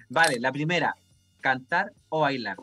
Vale, 0.10 0.40
la 0.40 0.52
primera, 0.52 0.96
cantar 1.42 1.92
o 2.10 2.22
bailar. 2.22 2.58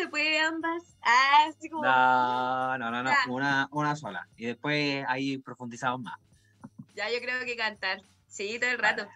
Se 0.00 0.08
puede 0.08 0.38
ambas. 0.38 0.96
Ah, 1.02 1.46
así 1.48 1.68
como... 1.68 1.84
No, 1.84 2.78
no, 2.78 2.90
no, 2.90 3.02
no. 3.02 3.12
Una, 3.28 3.68
una 3.70 3.94
sola. 3.94 4.26
Y 4.36 4.46
después 4.46 5.04
ahí 5.06 5.36
profundizamos 5.36 6.00
más. 6.00 6.18
Ya, 6.94 7.10
yo 7.10 7.20
creo 7.20 7.44
que 7.44 7.54
cantar. 7.54 8.00
Sí, 8.26 8.58
todo 8.58 8.70
el 8.70 8.78
rato. 8.78 9.06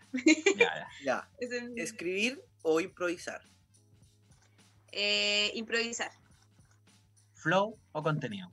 Ya, 0.57 0.87
ya. 1.03 1.29
¿Escribir 1.77 2.43
o 2.63 2.81
improvisar? 2.81 3.41
Eh, 4.93 5.53
improvisar. 5.55 6.13
¿Flow 7.33 7.79
o 7.93 8.03
contenido? 8.03 8.53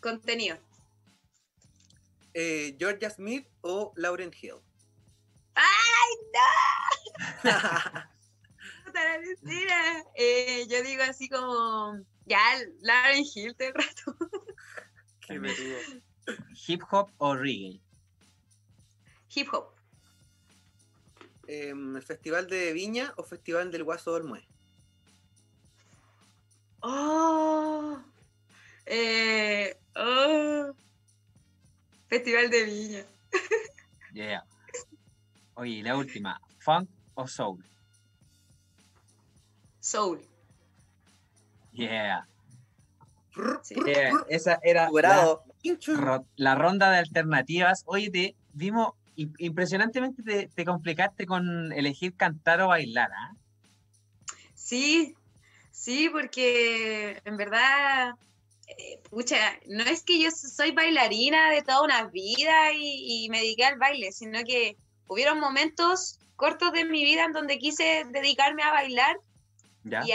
Contenido. 0.00 0.58
Eh, 2.34 2.76
¿Georgia 2.78 3.10
Smith 3.10 3.46
o 3.60 3.92
Lauren 3.94 4.32
Hill? 4.40 4.56
¡Ay, 5.54 6.16
no! 6.32 6.77
eh, 10.14 10.66
yo 10.68 10.82
digo 10.82 11.02
así 11.02 11.28
como, 11.28 11.98
ya, 12.26 12.40
Lauren 12.80 13.24
Hill 13.34 13.54
todo 13.56 13.68
el 13.68 13.74
rato. 13.74 14.16
Qué. 15.26 15.40
¿Hip 16.66 16.82
hop 16.90 17.10
o 17.18 17.34
reggae? 17.34 17.80
Hip 19.34 19.48
hop. 19.52 19.74
Eh, 21.46 21.72
¿Festival 22.04 22.46
de 22.46 22.72
Viña 22.72 23.12
o 23.16 23.22
Festival 23.22 23.70
del 23.70 23.84
Guaso 23.84 24.12
Olmué? 24.12 24.46
Oh, 26.80 27.98
eh, 28.86 29.78
oh, 29.96 30.72
Festival 32.08 32.50
de 32.50 32.64
Viña. 32.64 33.04
Yeah. 34.14 34.42
Oye, 35.54 35.82
la 35.82 35.96
última, 35.96 36.40
¿funk 36.60 36.88
o 37.18 37.26
soul? 37.26 37.64
Soul. 39.80 40.20
Yeah. 41.72 42.26
esa 44.28 44.58
era 44.62 44.88
la, 44.90 46.24
la, 46.36 46.54
ronda 46.54 46.90
de 46.90 46.98
alternativas. 46.98 47.82
Oye, 47.86 48.10
te 48.10 48.36
vimos 48.52 48.92
impresionantemente 49.16 50.22
te, 50.22 50.48
te, 50.48 50.64
complicaste 50.64 51.26
con 51.26 51.72
elegir 51.72 52.14
cantar 52.14 52.60
o 52.60 52.68
bailar, 52.68 53.10
¿ah? 53.12 53.34
Sí, 54.54 55.16
sí, 55.72 56.08
porque 56.10 57.20
en 57.24 57.36
verdad, 57.36 58.14
eh, 58.66 59.00
pucha, 59.10 59.58
no 59.66 59.82
es 59.84 60.04
que 60.04 60.20
yo 60.20 60.30
soy 60.30 60.70
bailarina 60.70 61.50
de 61.50 61.62
toda 61.62 61.82
una 61.82 62.04
vida 62.06 62.72
y, 62.74 63.28
me 63.30 63.40
dediqué 63.40 63.64
al 63.64 63.78
baile, 63.78 64.12
sino 64.12 64.44
que 64.44 64.76
hubieron 65.08 65.40
momentos 65.40 66.18
cortos 66.36 66.72
de 66.72 66.84
mi 66.84 67.02
vida 67.02 67.24
en 67.24 67.32
donde 67.32 67.58
quise 67.58 68.04
dedicarme 68.10 68.62
a 68.62 68.70
bailar 68.70 69.16
y 69.84 70.12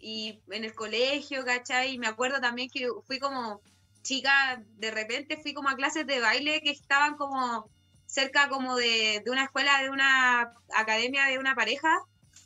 y 0.00 0.40
en 0.50 0.64
el 0.64 0.74
colegio, 0.74 1.44
¿cachai? 1.44 1.94
Y 1.94 1.98
me 1.98 2.06
acuerdo 2.06 2.40
también 2.40 2.70
que 2.70 2.88
fui 3.06 3.18
como 3.18 3.60
chica, 4.02 4.62
de 4.76 4.90
repente 4.90 5.36
fui 5.36 5.54
como 5.54 5.68
a 5.68 5.76
clases 5.76 6.06
de 6.06 6.20
baile 6.20 6.60
que 6.62 6.70
estaban 6.70 7.16
como 7.16 7.68
cerca 8.06 8.48
como 8.48 8.76
de, 8.76 9.22
una 9.26 9.44
escuela, 9.44 9.82
de 9.82 9.90
una 9.90 10.54
academia 10.74 11.26
de 11.26 11.38
una 11.38 11.54
pareja, 11.54 11.98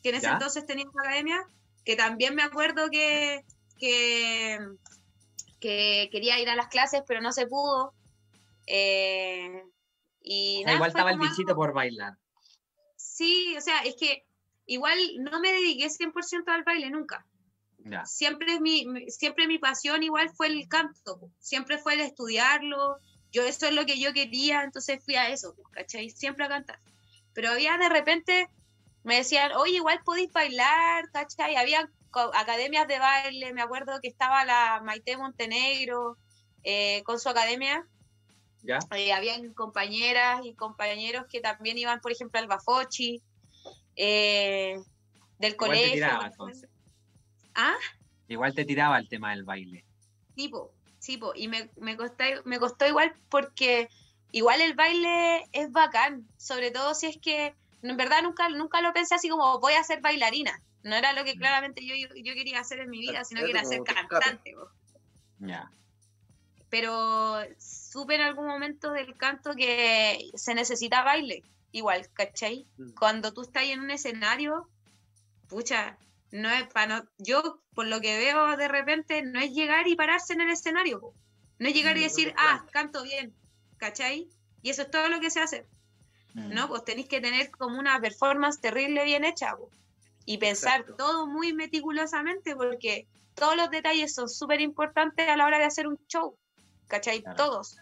que 0.03 0.09
en 0.09 0.17
ese 0.17 0.29
entonces 0.29 0.67
tenía 0.67 0.87
una 0.93 1.03
academia, 1.05 1.45
que 1.85 1.95
también 1.95 2.35
me 2.35 2.43
acuerdo 2.43 2.91
que, 2.91 3.45
que, 3.79 4.59
quería 5.61 6.41
ir 6.41 6.49
a 6.49 6.57
las 6.57 6.69
clases, 6.69 7.03
pero 7.07 7.21
no 7.21 7.33
se 7.33 7.47
pudo. 7.47 7.93
Eh, 8.67 9.63
y 10.23 10.65
igual 10.67 10.89
estaba 10.89 11.11
el 11.11 11.19
bichito 11.19 11.55
por 11.55 11.73
bailar. 11.73 12.17
Sí, 12.97 13.55
o 13.57 13.61
sea, 13.61 13.81
es 13.81 13.97
que 13.99 14.25
igual 14.67 14.99
no 15.19 15.41
me 15.41 15.53
dediqué 15.53 15.89
100% 15.89 16.45
al 16.49 16.65
baile 16.65 16.91
nunca. 16.91 17.27
Siempre, 18.05 18.61
mi, 18.61 19.11
siempre 19.11 19.49
mi 19.49 19.59
pasión 19.59 20.03
igual 20.05 20.31
fue 20.31 20.47
el 20.47 20.69
canto, 20.69 21.33
siempre 21.41 21.79
fue 21.79 21.95
el 21.95 22.01
estudiarlo, 22.01 22.99
yo 23.33 23.43
eso 23.43 23.67
es 23.67 23.75
lo 23.75 23.85
que 23.87 23.99
yo 23.99 24.13
quería, 24.13 24.63
entonces 24.63 25.03
fui 25.05 25.17
a 25.17 25.31
eso, 25.31 25.57
¿cachai? 25.73 26.11
Siempre 26.11 26.45
a 26.45 26.49
cantar. 26.49 26.79
Pero 27.33 27.51
había 27.51 27.77
de 27.79 27.89
repente, 27.89 28.49
me 29.03 29.17
decían, 29.17 29.53
oye, 29.57 29.77
igual 29.77 30.01
podéis 30.05 30.33
bailar, 30.33 31.11
¿cachai? 31.11 31.57
Había 31.57 31.91
academias 32.35 32.87
de 32.87 32.99
baile, 32.99 33.53
me 33.53 33.63
acuerdo 33.63 34.01
que 34.01 34.09
estaba 34.09 34.45
la 34.45 34.81
Maite 34.85 35.17
Montenegro 35.17 36.19
eh, 36.63 37.03
con 37.05 37.19
su 37.19 37.29
academia. 37.29 37.87
¿Ya? 38.63 38.79
Eh, 38.95 39.13
habían 39.13 39.53
compañeras 39.55 40.41
y 40.45 40.55
compañeros 40.55 41.27
que 41.29 41.41
también 41.41 41.79
iban, 41.79 42.01
por 42.01 42.13
ejemplo, 42.13 42.39
al 42.39 42.47
Bafochi, 42.47 43.21
eh, 43.97 44.81
del 45.39 45.57
colegio. 45.57 46.07
¿Ah? 47.55 47.77
Igual 48.29 48.55
te 48.55 48.65
tiraba 48.65 48.99
el 48.99 49.09
tema 49.09 49.31
del 49.31 49.45
baile. 49.45 49.85
Tipo, 50.35 50.73
tipo, 51.05 51.33
y 51.35 51.49
me, 51.49 51.71
me, 51.77 51.97
costó, 51.97 52.25
me 52.45 52.59
costó 52.59 52.87
igual 52.87 53.15
porque 53.29 53.89
igual 54.31 54.61
el 54.61 54.75
baile 54.75 55.45
es 55.53 55.71
bacán, 55.71 56.27
sobre 56.39 56.71
todo 56.71 56.95
si 56.95 57.07
es 57.07 57.19
que 57.19 57.55
en 57.83 57.97
verdad 57.97 58.23
nunca, 58.23 58.49
nunca 58.49 58.81
lo 58.81 58.93
pensé 58.93 59.15
así 59.15 59.29
como 59.29 59.59
voy 59.59 59.75
a 59.75 59.85
ser 59.85 60.01
bailarina. 60.01 60.63
No 60.83 60.97
era 60.97 61.13
lo 61.13 61.25
que 61.25 61.35
mm. 61.35 61.39
claramente 61.39 61.87
yo, 61.87 61.95
yo 62.17 62.35
quería 62.35 62.61
hacer 62.61 62.81
en 62.81 62.91
mi 62.91 63.01
vida, 63.01 63.25
sino 63.25 63.43
que 63.45 63.51
era 63.51 63.65
ser 63.65 63.83
cantante. 63.83 64.55
Ya. 65.39 65.71
Pero 66.73 67.37
supe 67.59 68.15
en 68.15 68.23
algún 68.23 68.47
momento 68.47 68.93
del 68.93 69.15
canto 69.15 69.55
que 69.55 70.31
se 70.35 70.55
necesita 70.55 71.03
baile, 71.03 71.43
igual, 71.71 72.09
¿cachai? 72.15 72.67
Mm. 72.79 72.93
Cuando 72.99 73.35
tú 73.35 73.43
estás 73.43 73.65
en 73.65 73.81
un 73.81 73.91
escenario, 73.91 74.71
pucha, 75.49 75.99
no 76.31 76.49
es 76.49 76.67
para 76.69 77.05
yo 77.19 77.61
por 77.75 77.87
lo 77.87 78.01
que 78.01 78.17
veo 78.17 78.57
de 78.57 78.69
repente 78.69 79.23
no 79.23 79.39
es 79.39 79.53
llegar 79.53 79.87
y 79.87 79.97
pararse 79.97 80.33
en 80.33 80.41
el 80.41 80.51
escenario 80.51 81.13
no 81.59 81.69
es 81.69 81.75
llegar 81.75 81.99
y 81.99 82.03
decir 82.03 82.35
ah 82.39 82.65
canto 82.73 83.03
bien 83.03 83.35
¿cachai? 83.77 84.29
y 84.63 84.71
eso 84.71 84.83
es 84.83 84.91
todo 84.91 85.09
lo 85.09 85.21
que 85.21 85.31
se 85.31 85.41
hace 85.41 85.67
mm. 86.33 86.55
no 86.55 86.69
pues 86.69 86.85
tenéis 86.85 87.07
que 87.07 87.21
tener 87.21 87.51
como 87.51 87.79
una 87.79 88.01
performance 88.01 88.63
terrible 88.63 89.05
bien 89.05 89.25
hecha 89.25 89.55
y 90.25 90.39
pensar 90.39 90.87
todo 90.97 91.27
muy 91.27 91.53
meticulosamente 91.53 92.57
porque 92.57 93.07
todos 93.35 93.55
los 93.55 93.71
detalles 93.71 94.15
son 94.15 94.31
súper 94.31 94.63
importantes 94.63 95.29
a 95.29 95.37
la 95.37 95.45
hora 95.45 95.59
de 95.59 95.65
hacer 95.65 95.87
un 95.87 95.99
show 96.09 96.39
¿cachai? 96.93 97.25
todos 97.37 97.77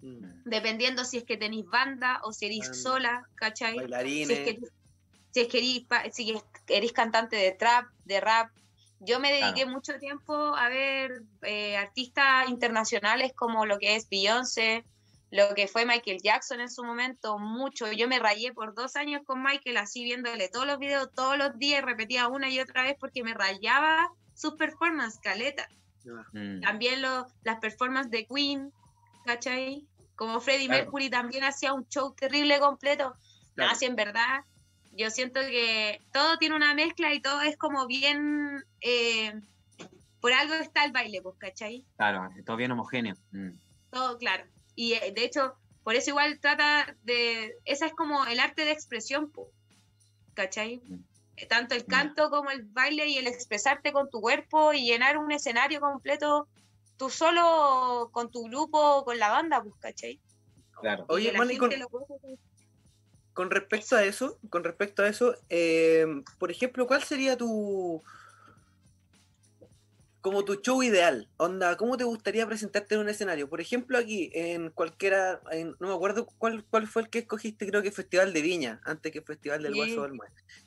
mm. 0.00 0.44
dependiendo 0.44 1.04
si 1.04 1.18
es 1.18 1.24
que 1.24 1.36
tenéis 1.36 1.66
banda 1.66 2.20
o 2.24 2.32
si 2.32 2.46
eres 2.46 2.82
sola 2.82 3.28
¿cachai? 3.34 3.76
Bailarines 3.76 4.28
si 5.32 5.40
es 5.40 5.48
que 5.48 5.58
eres, 6.68 6.92
cantante 6.92 7.36
de 7.36 7.52
trap, 7.52 7.86
de 8.04 8.20
rap. 8.20 8.50
Yo 9.00 9.18
me 9.18 9.32
dediqué 9.32 9.66
mucho 9.66 9.98
tiempo 9.98 10.34
a 10.34 10.68
ver 10.68 11.22
eh, 11.42 11.76
artistas 11.76 12.48
internacionales 12.48 13.32
como 13.34 13.66
lo 13.66 13.78
que 13.78 13.96
es 13.96 14.08
Beyoncé, 14.08 14.84
lo 15.30 15.54
que 15.54 15.66
fue 15.66 15.86
Michael 15.86 16.20
Jackson 16.22 16.60
en 16.60 16.70
su 16.70 16.84
momento, 16.84 17.38
mucho. 17.38 17.90
Yo 17.90 18.06
me 18.06 18.18
rayé 18.18 18.52
por 18.52 18.74
dos 18.74 18.94
años 18.94 19.22
con 19.24 19.42
Michael, 19.42 19.78
así 19.78 20.04
viéndole 20.04 20.48
todos 20.48 20.66
los 20.66 20.78
videos 20.78 21.10
todos 21.14 21.36
los 21.36 21.58
días, 21.58 21.82
repetía 21.82 22.28
una 22.28 22.48
y 22.48 22.60
otra 22.60 22.84
vez 22.84 22.96
porque 23.00 23.24
me 23.24 23.34
rayaba 23.34 24.08
sus 24.34 24.54
performances, 24.54 25.18
caleta. 25.20 25.68
Mm. 26.32 26.60
También 26.60 27.02
lo, 27.02 27.26
las 27.42 27.58
performances 27.58 28.10
de 28.10 28.26
Queen, 28.26 28.72
¿cachai? 29.24 29.86
Como 30.16 30.40
Freddie 30.40 30.68
Mercury 30.68 31.10
también 31.10 31.44
hacía 31.44 31.72
un 31.72 31.88
show 31.88 32.14
terrible 32.14 32.58
completo. 32.60 33.14
Así 33.56 33.86
en 33.86 33.96
verdad, 33.96 34.44
yo 34.92 35.10
siento 35.10 35.40
que 35.40 36.00
todo 36.12 36.36
tiene 36.38 36.54
una 36.54 36.74
mezcla 36.74 37.12
y 37.12 37.20
todo 37.20 37.40
es 37.42 37.56
como 37.56 37.86
bien... 37.86 38.64
Eh, 38.80 39.32
por 40.20 40.32
algo 40.32 40.54
está 40.54 40.84
el 40.84 40.92
baile, 40.92 41.20
pues, 41.20 41.34
¿cachai? 41.36 41.84
Claro, 41.96 42.30
todo 42.46 42.56
bien 42.56 42.70
homogéneo. 42.70 43.16
Mm. 43.32 43.58
Todo, 43.90 44.18
claro. 44.18 44.44
Y 44.76 44.92
eh, 44.92 45.12
de 45.12 45.24
hecho, 45.24 45.56
por 45.82 45.96
eso 45.96 46.10
igual 46.10 46.38
trata 46.38 46.96
de... 47.02 47.56
Esa 47.64 47.86
es 47.86 47.92
como 47.92 48.24
el 48.26 48.38
arte 48.38 48.64
de 48.64 48.70
expresión, 48.70 49.32
pues, 49.32 49.48
¿cachai? 50.34 50.80
Mm. 50.86 51.04
Eh, 51.36 51.46
tanto 51.46 51.74
el 51.74 51.86
canto 51.86 52.30
como 52.30 52.50
el 52.50 52.62
baile 52.62 53.06
y 53.06 53.16
el 53.18 53.26
expresarte 53.26 53.92
con 53.92 54.10
tu 54.10 54.20
cuerpo 54.20 54.72
y 54.72 54.84
llenar 54.84 55.16
un 55.16 55.32
escenario 55.32 55.80
completo 55.80 56.46
tú 56.96 57.10
solo 57.10 58.10
con 58.12 58.30
tu 58.30 58.44
grupo, 58.44 59.04
con 59.04 59.18
la 59.18 59.30
banda, 59.30 59.62
pues, 59.62 59.74
¿cachai? 59.80 60.20
Claro. 60.80 61.04
Oye, 61.08 61.32
Mani, 61.32 61.56
con, 61.56 61.72
con, 63.32 63.50
respecto 63.50 63.96
a 63.96 64.04
eso, 64.04 64.38
con 64.50 64.62
respecto 64.62 65.02
a 65.02 65.08
eso, 65.08 65.34
eh, 65.48 66.06
por 66.38 66.50
ejemplo, 66.50 66.86
¿cuál 66.86 67.02
sería 67.02 67.36
tu, 67.36 68.02
como 70.22 70.44
tu 70.44 70.54
show 70.54 70.82
ideal. 70.82 71.28
Onda, 71.36 71.76
¿cómo 71.76 71.96
te 71.96 72.04
gustaría 72.04 72.46
presentarte 72.46 72.94
en 72.94 73.00
un 73.02 73.08
escenario? 73.08 73.50
Por 73.50 73.60
ejemplo, 73.60 73.98
aquí, 73.98 74.30
en 74.32 74.70
cualquiera, 74.70 75.42
no 75.80 75.88
me 75.88 75.94
acuerdo 75.94 76.26
cuál, 76.38 76.64
cuál 76.64 76.86
fue 76.86 77.02
el 77.02 77.10
que 77.10 77.18
escogiste, 77.18 77.66
creo 77.66 77.82
que 77.82 77.90
Festival 77.90 78.32
de 78.32 78.40
Viña, 78.40 78.80
antes 78.84 79.10
que 79.10 79.20
Festival 79.20 79.64
del 79.64 79.74
Guaso 79.74 80.02
del 80.02 80.18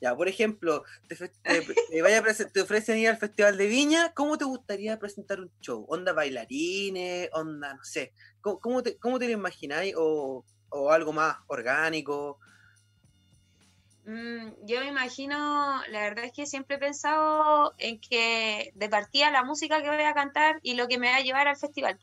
Ya, 0.01 0.13
por 0.13 0.27
ejemplo, 0.27 0.83
te, 1.07 2.01
vaya 2.01 2.21
te 2.51 2.61
ofrecen 2.61 2.97
ir 2.97 3.07
al 3.07 3.17
Festival 3.17 3.57
de 3.57 3.67
Viña, 3.67 4.13
¿cómo 4.13 4.37
te 4.37 4.43
gustaría 4.43 4.99
presentar 4.99 5.39
un 5.39 5.49
show? 5.61 5.85
¿Onda 5.87 6.11
bailarines? 6.11 7.29
¿Onda, 7.31 7.75
no 7.75 7.83
sé? 7.85 8.11
¿Cómo, 8.41 8.83
te, 8.83 8.97
cómo 8.97 9.17
te 9.19 9.27
lo 9.27 9.31
imagináis? 9.31 9.95
¿O, 9.97 10.45
o 10.69 10.91
algo 10.91 11.13
más 11.13 11.37
orgánico? 11.47 12.39
Mm, 14.05 14.51
yo 14.67 14.81
me 14.81 14.87
imagino, 14.87 15.81
la 15.89 15.99
verdad 16.01 16.25
es 16.25 16.31
que 16.31 16.45
siempre 16.45 16.75
he 16.75 16.79
pensado 16.79 17.73
en 17.79 17.99
que 17.99 18.71
de 18.75 18.89
partida 18.89 19.31
la 19.31 19.43
música 19.43 19.81
que 19.81 19.89
voy 19.89 20.03
a 20.03 20.13
cantar 20.13 20.59
y 20.61 20.75
lo 20.75 20.87
que 20.87 20.99
me 20.99 21.09
va 21.09 21.15
a 21.17 21.21
llevar 21.21 21.47
al 21.47 21.57
festival, 21.57 21.99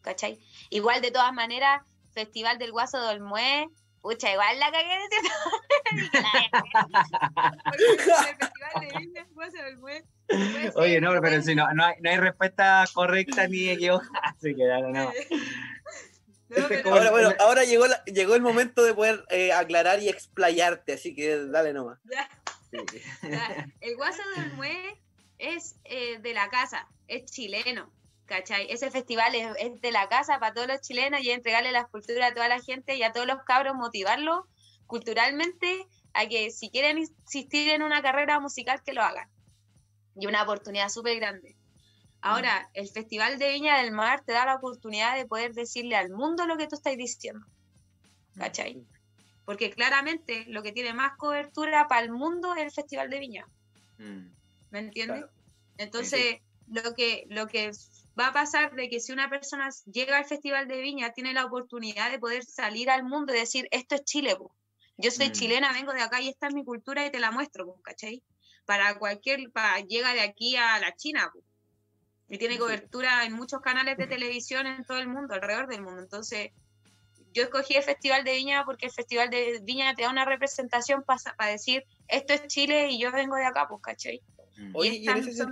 ¿cachai? 0.00 0.38
Igual 0.70 1.00
de 1.02 1.10
todas 1.10 1.32
maneras, 1.32 1.82
Festival 2.12 2.58
del 2.58 2.70
Guaso 2.70 3.00
de 3.00 3.08
Olmué, 3.08 3.66
pucha, 4.00 4.30
igual 4.32 4.60
la 4.60 4.70
cagué 4.70 4.96
de 4.96 5.08
Oye, 10.76 11.00
no, 11.00 11.20
pero 11.20 11.42
si 11.42 11.56
no, 11.56 11.72
no, 11.74 11.84
hay, 11.84 11.94
no 12.00 12.10
hay 12.10 12.18
respuesta 12.18 12.84
correcta 12.94 13.48
ni 13.48 13.70
equivocada, 13.70 14.20
así 14.22 14.54
que 14.54 14.64
no, 14.66 14.88
no. 14.90 15.10
ahora, 16.84 17.10
bueno, 17.10 17.32
ahora 17.40 17.64
llegó, 17.64 17.84
llegó 18.06 18.34
el 18.34 18.42
momento 18.42 18.84
de 18.84 18.94
poder 18.94 19.24
eh, 19.30 19.52
aclarar 19.52 20.02
y 20.02 20.08
explayarte, 20.08 20.94
así 20.94 21.14
que 21.14 21.46
dale 21.46 21.72
nomás. 21.72 21.98
El 23.80 23.96
Guaso 23.96 24.22
del 24.36 24.52
Mue 24.54 25.00
es 25.38 25.76
eh, 25.84 26.18
de 26.18 26.34
la 26.34 26.48
casa, 26.48 26.88
es 27.08 27.30
chileno, 27.30 27.92
¿cachai? 28.26 28.70
Ese 28.70 28.90
festival 28.90 29.34
es, 29.34 29.80
de 29.80 29.92
la 29.92 30.08
casa 30.08 30.38
para 30.38 30.54
todos 30.54 30.68
los 30.68 30.80
chilenos 30.80 31.20
y 31.22 31.30
entregarle 31.30 31.72
la 31.72 31.86
cultura 31.86 32.28
a 32.28 32.34
toda 32.34 32.48
la 32.48 32.60
gente 32.60 32.96
y 32.96 33.02
a 33.02 33.12
todos 33.12 33.26
los 33.26 33.42
cabros, 33.44 33.74
motivarlos 33.74 34.44
culturalmente 34.86 35.86
a 36.12 36.26
que 36.26 36.50
si 36.50 36.70
quieren 36.70 36.98
insistir 36.98 37.70
en 37.70 37.82
una 37.82 38.02
carrera 38.02 38.38
musical, 38.40 38.82
que 38.84 38.92
lo 38.92 39.02
hagan. 39.02 39.28
Y 40.16 40.26
una 40.26 40.42
oportunidad 40.42 40.88
súper 40.88 41.16
grande. 41.16 41.56
Ahora, 42.24 42.70
el 42.72 42.88
Festival 42.88 43.38
de 43.38 43.52
Viña 43.52 43.82
del 43.82 43.92
Mar 43.92 44.22
te 44.24 44.32
da 44.32 44.46
la 44.46 44.54
oportunidad 44.54 45.14
de 45.14 45.26
poder 45.26 45.52
decirle 45.52 45.94
al 45.94 46.08
mundo 46.08 46.46
lo 46.46 46.56
que 46.56 46.66
tú 46.66 46.74
estás 46.76 46.96
diciendo. 46.96 47.46
¿Cachai? 48.38 48.82
Porque 49.44 49.70
claramente 49.70 50.46
lo 50.48 50.62
que 50.62 50.72
tiene 50.72 50.94
más 50.94 51.18
cobertura 51.18 51.86
para 51.86 52.00
el 52.00 52.10
mundo 52.10 52.54
es 52.54 52.62
el 52.62 52.72
Festival 52.72 53.10
de 53.10 53.18
Viña. 53.18 53.46
Mm. 53.98 54.30
¿Me 54.70 54.78
entiendes? 54.78 55.26
Entonces, 55.76 56.40
lo 56.66 56.94
que, 56.94 57.26
lo 57.28 57.46
que 57.46 57.72
va 58.18 58.28
a 58.28 58.32
pasar 58.32 58.74
de 58.74 58.88
que 58.88 59.00
si 59.00 59.12
una 59.12 59.28
persona 59.28 59.68
llega 59.84 60.16
al 60.16 60.24
Festival 60.24 60.66
de 60.66 60.80
Viña, 60.80 61.12
tiene 61.12 61.34
la 61.34 61.44
oportunidad 61.44 62.10
de 62.10 62.18
poder 62.18 62.42
salir 62.42 62.88
al 62.88 63.04
mundo 63.04 63.34
y 63.34 63.38
decir, 63.38 63.68
esto 63.70 63.96
es 63.96 64.04
Chile, 64.04 64.34
yo 64.96 65.10
soy 65.10 65.28
mm. 65.28 65.32
chilena, 65.32 65.72
vengo 65.74 65.92
de 65.92 66.00
acá 66.00 66.22
y 66.22 66.30
esta 66.30 66.48
es 66.48 66.54
mi 66.54 66.64
cultura 66.64 67.04
y 67.04 67.10
te 67.10 67.18
la 67.18 67.32
muestro, 67.32 67.76
¿cachai? 67.82 68.22
Para 68.64 68.98
cualquier, 68.98 69.50
para, 69.52 69.80
llega 69.80 70.14
de 70.14 70.22
aquí 70.22 70.56
a 70.56 70.78
la 70.78 70.96
China, 70.96 71.30
y 72.34 72.38
tiene 72.38 72.58
cobertura 72.58 73.24
en 73.24 73.32
muchos 73.32 73.60
canales 73.60 73.96
de 73.96 74.08
televisión 74.08 74.66
en 74.66 74.84
todo 74.84 74.98
el 74.98 75.06
mundo, 75.06 75.34
alrededor 75.34 75.68
del 75.68 75.82
mundo. 75.82 76.02
Entonces, 76.02 76.50
yo 77.32 77.44
escogí 77.44 77.76
el 77.76 77.84
Festival 77.84 78.24
de 78.24 78.34
Viña 78.34 78.64
porque 78.64 78.86
el 78.86 78.92
Festival 78.92 79.30
de 79.30 79.60
Viña 79.62 79.94
te 79.94 80.02
da 80.02 80.10
una 80.10 80.24
representación 80.24 81.04
para 81.04 81.50
decir, 81.50 81.84
esto 82.08 82.32
es 82.32 82.48
Chile 82.48 82.88
y 82.90 82.98
yo 82.98 83.12
vengo 83.12 83.36
de 83.36 83.44
acá, 83.44 83.68
pues, 83.68 83.80
¿cachai? 83.82 84.20
Mm. 84.56 84.76
y, 84.82 85.08
en 85.08 85.16
ese 85.16 85.44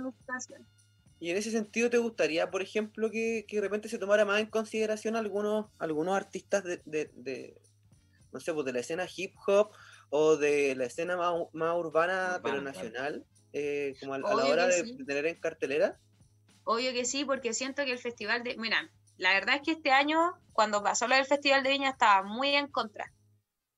y, 1.19 1.29
en 1.29 1.37
ese 1.37 1.51
sentido, 1.51 1.89
¿te 1.89 1.99
gustaría, 1.99 2.51
por 2.51 2.61
ejemplo, 2.61 3.09
que, 3.09 3.45
de 3.49 3.61
repente 3.61 3.87
se 3.87 3.97
tomara 3.97 4.25
más 4.25 4.41
en 4.41 4.47
consideración 4.47 5.15
algunos, 5.15 5.67
algunos 5.79 6.17
artistas 6.17 6.65
de, 6.65 6.81
de, 6.83 7.61
no 8.33 8.41
sé, 8.41 8.53
pues 8.53 8.65
de 8.65 8.73
la 8.73 8.79
escena 8.79 9.07
hip 9.15 9.33
hop 9.47 9.71
o 10.09 10.35
de 10.35 10.75
la 10.75 10.83
escena 10.83 11.15
más, 11.15 11.75
urbana, 11.77 12.41
pero 12.43 12.61
nacional, 12.61 13.25
eh, 13.53 13.95
como 14.01 14.15
a, 14.15 14.19
la 14.19 14.45
hora 14.45 14.67
de 14.67 14.97
tener 15.05 15.25
en 15.27 15.35
cartelera? 15.35 15.97
Obvio 16.65 16.93
que 16.93 17.05
sí, 17.05 17.25
porque 17.25 17.53
siento 17.53 17.83
que 17.85 17.91
el 17.91 17.99
festival 17.99 18.43
de... 18.43 18.55
Mira, 18.57 18.89
la 19.17 19.33
verdad 19.33 19.55
es 19.55 19.61
que 19.61 19.71
este 19.71 19.91
año, 19.91 20.33
cuando 20.53 20.83
pasó 20.83 21.07
lo 21.07 21.15
del 21.15 21.25
Festival 21.25 21.63
de 21.63 21.69
Viña, 21.69 21.89
estaba 21.89 22.23
muy 22.23 22.49
en 22.49 22.67
contra, 22.67 23.11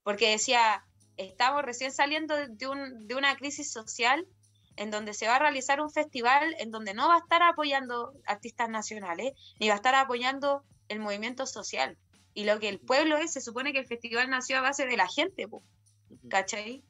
porque 0.03 0.31
decía, 0.31 0.85
estamos 1.17 1.63
recién 1.63 1.91
saliendo 1.91 2.35
de, 2.35 2.67
un, 2.67 3.07
de 3.07 3.15
una 3.15 3.35
crisis 3.35 3.71
social 3.71 4.25
en 4.77 4.91
donde 4.91 5.13
se 5.13 5.27
va 5.27 5.37
a 5.37 5.39
realizar 5.39 5.81
un 5.81 5.89
festival 5.89 6.55
en 6.59 6.71
donde 6.71 6.93
no 6.93 7.07
va 7.07 7.15
a 7.15 7.19
estar 7.19 7.41
apoyando 7.43 8.13
artistas 8.25 8.69
nacionales, 8.69 9.33
ni 9.59 9.67
va 9.67 9.73
a 9.73 9.77
estar 9.77 9.95
apoyando 9.95 10.63
el 10.89 10.99
movimiento 10.99 11.45
social. 11.45 11.97
Y 12.33 12.43
lo 12.43 12.59
que 12.59 12.67
el 12.67 12.79
pueblo 12.79 13.17
es, 13.17 13.31
se 13.31 13.41
supone 13.41 13.71
que 13.71 13.79
el 13.79 13.87
festival 13.87 14.29
nació 14.29 14.57
a 14.57 14.61
base 14.61 14.85
de 14.85 14.97
la 14.97 15.07
gente, 15.07 15.47
¿cachai? 16.29 16.83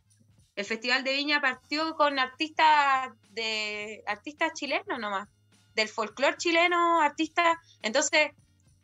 El 0.56 0.66
Festival 0.66 1.04
de 1.04 1.14
Viña 1.14 1.42
partió 1.42 1.96
con 1.96 2.18
artistas 2.18 3.10
de 3.32 4.02
artistas 4.08 4.54
chilenos 4.54 5.00
nomás 5.00 5.28
del 5.76 5.88
folclore 5.90 6.38
chileno, 6.38 7.02
artistas, 7.02 7.58
entonces 7.82 8.32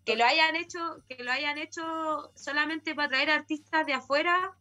que 0.05 0.15
lo 0.15 0.25
hayan 0.25 0.55
hecho, 0.55 1.03
que 1.07 1.23
lo 1.23 1.31
hayan 1.31 1.57
hecho 1.57 2.31
solamente 2.35 2.95
para 2.95 3.09
traer 3.09 3.29
artistas 3.29 3.85
de 3.85 3.93
afuera, 3.93 4.51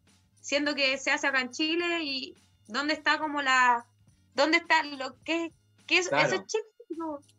siendo 0.40 0.75
que 0.75 0.97
se 0.99 1.11
hace 1.11 1.27
acá 1.27 1.40
en 1.40 1.51
Chile 1.51 2.03
y 2.03 2.35
dónde 2.66 2.95
está 2.95 3.19
como 3.19 3.43
la, 3.43 3.87
dónde 4.35 4.59
está 4.59 4.83
lo 4.83 5.19
que, 5.25 5.53
que 5.87 5.99
es, 5.99 6.07
eso 6.07 6.35
es 6.35 6.47
Chile, 6.47 6.64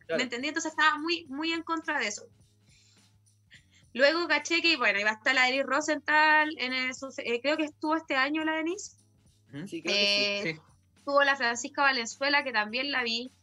¿me 0.10 0.24
entendí? 0.24 0.48
Entonces 0.48 0.72
estaba 0.72 0.98
muy, 0.98 1.26
muy 1.28 1.52
en 1.52 1.64
contra 1.64 2.00
de 2.00 2.08
eso. 2.08 2.26
Luego 3.94 4.28
caché 4.28 4.62
que, 4.62 4.78
bueno, 4.78 5.00
iba 5.00 5.10
a 5.10 5.14
estar 5.14 5.36
la 5.36 5.46
Denise 5.46 5.64
Rosenthal, 5.64 6.50
en 6.58 6.74
el, 6.74 6.92
eh, 7.18 7.42
creo 7.42 7.58
que 7.58 7.66
estuvo 7.66 7.96
este 7.96 8.16
año 8.16 8.44
la 8.44 8.54
Denise. 8.54 8.96
Sí, 9.68 9.82
creo 9.82 9.96
que 9.96 10.40
sí. 10.44 10.50
Eh, 10.50 10.62
estuvo 10.96 11.24
la 11.24 11.36
Francisca 11.36 11.82
Valenzuela, 11.82 12.44
que 12.44 12.54
también 12.54 12.92
la 12.92 13.04
vi 13.04 13.34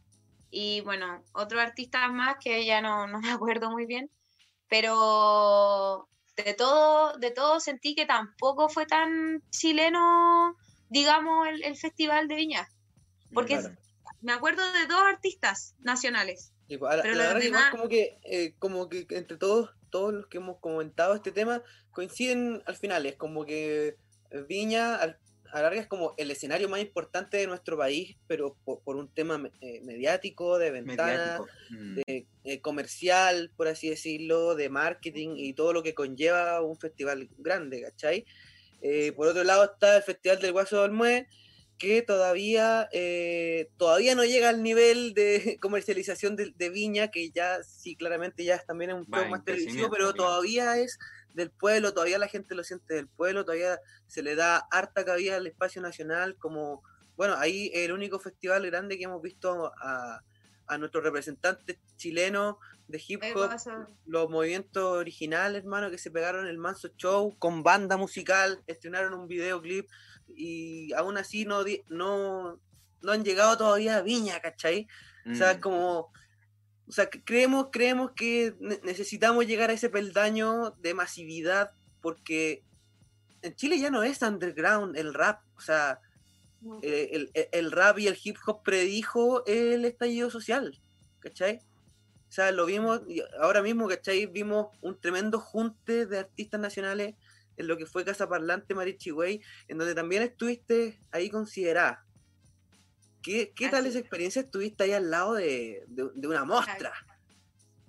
y 0.51 0.81
bueno, 0.81 1.23
otro 1.33 1.61
artista 1.61 2.09
más 2.09 2.37
que 2.43 2.65
ya 2.65 2.81
no, 2.81 3.07
no 3.07 3.21
me 3.21 3.31
acuerdo 3.33 3.71
muy 3.71 3.87
bien, 3.87 4.11
pero 4.69 6.09
de 6.37 6.55
todo, 6.55 7.19
de 7.19 7.31
todo 7.31 7.61
sentí 7.61 7.95
que 7.95 8.07
tampoco 8.07 8.69
fue 8.69 8.87
tan 8.87 9.43
chileno, 9.51 10.57
digamos, 10.89 11.49
el, 11.49 11.77
Festival 11.77 12.29
de 12.29 12.37
Viña, 12.37 12.69
porque 13.33 13.61
me 14.21 14.33
acuerdo 14.33 14.63
de 14.73 14.87
dos 14.87 15.03
artistas 15.03 15.75
nacionales. 15.81 16.53
pero 16.69 17.15
la 17.15 17.35
verdad 17.35 17.71
como 17.71 17.89
que, 17.89 18.19
eh, 18.25 18.55
como 18.59 18.89
que 18.89 19.07
entre 19.11 19.37
todos, 19.37 19.71
todos 19.91 20.13
los 20.13 20.27
que 20.27 20.39
hemos 20.39 20.59
comentado 20.59 21.15
este 21.15 21.33
tema 21.33 21.63
coinciden 21.91 22.63
al 22.67 22.77
final, 22.77 23.07
es 23.07 23.17
como 23.17 23.45
que 23.45 23.97
Viña 24.49 24.97
a 25.53 25.63
larga 25.63 25.81
es 25.81 25.87
como 25.87 26.15
el 26.17 26.31
escenario 26.31 26.69
más 26.69 26.81
importante 26.81 27.37
de 27.37 27.47
nuestro 27.47 27.77
país, 27.77 28.17
pero 28.27 28.57
por, 28.65 28.97
un 28.97 29.09
tema 29.09 29.41
eh, 29.61 29.81
mediático, 29.83 30.59
de 30.59 30.71
ventana, 30.71 31.41
mm. 31.71 31.95
de 31.95 32.27
eh, 32.45 32.61
comercial, 32.61 33.51
por 33.57 33.69
así 33.69 33.89
decirlo, 33.89 34.55
de 34.55 34.69
marketing 34.69 35.35
y 35.37 35.55
todo 35.55 35.73
lo 35.73 35.83
que 35.83 35.95
conlleva 35.95 36.61
un 36.63 36.77
festival 36.79 37.29
grande, 37.39 37.83
¿cachai? 37.83 38.25
Eh, 38.81 39.13
por 39.13 39.29
otro 39.29 39.45
lado 39.45 39.65
está 39.65 39.97
el 39.97 40.03
Festival 40.03 40.41
del 40.41 40.53
Guaso 40.53 40.83
del 40.83 40.93
Mue, 40.93 41.27
que 41.79 42.03
todavía, 42.03 42.89
todavía 43.77 44.17
no 44.17 44.25
llega 44.25 44.49
al 44.49 44.63
nivel 44.63 45.15
de 45.15 45.59
comercialización 45.61 46.37
de, 46.37 46.71
Viña, 46.71 47.09
que 47.09 47.31
ya 47.31 47.63
sí, 47.63 47.97
claramente 47.97 48.45
ya 48.45 48.57
es 48.57 48.67
también 48.67 48.93
un 48.93 49.07
poco 49.07 49.29
más 49.29 49.45
televisivo, 49.45 49.89
pero 49.91 50.13
todavía 50.13 50.77
es 50.79 50.99
del 51.35 51.51
pueblo, 51.51 51.93
todavía 51.93 52.19
la 52.19 52.29
gente 52.29 52.55
lo 52.55 52.65
siente 52.65 52.95
del 52.95 53.09
pueblo, 53.09 53.45
todavía 53.45 53.81
se 54.07 54.23
le 54.23 54.35
da 54.35 54.59
harta 54.71 55.05
cabida 55.05 55.37
al 55.37 55.47
espacio 55.47 55.81
nacional, 55.83 56.37
como, 56.37 56.83
bueno, 57.17 57.35
ahí 57.37 57.71
el 57.75 57.93
único 57.93 58.19
festival 58.19 58.67
grande 58.67 58.99
que 58.99 59.05
hemos 59.05 59.23
visto 59.23 59.73
a, 59.81 60.23
a 60.69 60.79
nuestros 60.79 61.03
representantes 61.03 61.79
chilenos 61.97 62.57
de 62.87 63.03
hip 63.07 63.23
hop, 63.35 63.51
los 64.07 64.31
movimientos 64.31 64.85
originales, 64.85 65.63
hermano, 65.63 65.91
que 65.91 65.99
se 65.99 66.11
pegaron 66.11 66.47
el 66.47 66.59
Manso 66.59 66.89
Show 66.97 67.37
con 67.39 67.63
banda 67.63 67.97
musical, 67.97 68.63
estrenaron 68.67 69.15
un 69.15 69.29
videoclip 69.29 69.89
y 70.29 70.93
aún 70.95 71.19
así 71.19 71.45
no, 71.45 71.65
no, 71.89 72.59
no 73.03 73.13
han 73.13 73.25
llegado 73.25 73.59
todavía 73.59 73.97
a 73.97 74.03
Viña, 74.03 74.41
¿cachai? 74.41 74.87
O 75.31 75.35
sea, 75.35 75.55
mm. 75.55 75.61
como 75.61 76.13
o 76.89 76.93
sea, 76.93 77.11
creemos, 77.11 77.69
creemos 77.71 78.13
que 78.13 78.55
necesitamos 78.83 79.47
llegar 79.47 79.71
a 79.71 79.75
ese 79.75 79.91
peldaño 79.91 80.71
de 80.81 80.95
masividad 80.95 81.73
porque 82.01 82.63
en 83.43 83.55
Chile 83.55 83.79
ya 83.79 83.91
no 83.91 84.03
es 84.03 84.23
underground 84.23 84.97
el 84.97 85.13
rap. 85.13 85.43
O 85.57 85.61
sea, 85.61 86.01
eh, 86.83 87.29
el, 87.53 87.73
rap 87.73 87.99
y 87.99 88.07
el 88.07 88.19
hip 88.23 88.37
hop 88.47 88.63
predijo 88.63 89.45
el 89.47 89.85
estallido 89.85 90.31
social. 90.31 90.81
¿Cachai? 91.21 91.61
O 92.29 92.33
sea, 92.33 92.53
lo 92.53 92.67
vimos, 92.67 93.03
ahora 93.41 93.63
mismo, 93.63 93.89
¿cachai? 93.89 94.27
Vimos 94.27 94.69
un 94.81 94.99
tremendo 94.99 95.41
junte 95.41 96.07
de 96.07 96.19
artistas 96.19 96.61
nacionales 96.61 97.15
en 97.57 97.67
lo 97.67 97.77
que 97.77 97.87
fue 97.87 98.05
Casa 98.05 98.29
Parlante 98.29 98.75
Marichi 98.75 99.11
Way, 99.11 99.43
en 99.67 99.79
donde 99.79 99.95
también 99.95 100.23
estuviste 100.23 101.01
ahí 101.11 101.29
considerada. 101.29 102.05
¿Qué, 103.23 103.53
tal 103.71 103.87
esa 103.87 103.99
experiencia? 103.99 104.43
Estuviste 104.43 104.85
ahí 104.85 104.93
al 104.93 105.11
lado 105.11 105.35
de, 105.35 105.85
una 106.23 106.45
mostra. 106.45 106.93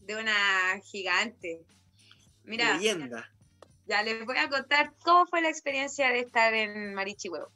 De 0.02 0.15
una 0.15 0.80
gigante. 0.84 1.62
Mira. 2.44 2.76
Leyenda. 2.78 3.32
Ya 3.86 4.04
les 4.04 4.24
voy 4.26 4.38
a 4.38 4.50
contar 4.50 4.94
cómo 5.04 5.26
fue 5.26 5.42
la 5.42 5.50
experiencia 5.50 6.10
de 6.10 6.20
estar 6.20 6.54
en 6.54 6.94
Marichihuevo. 6.94 7.52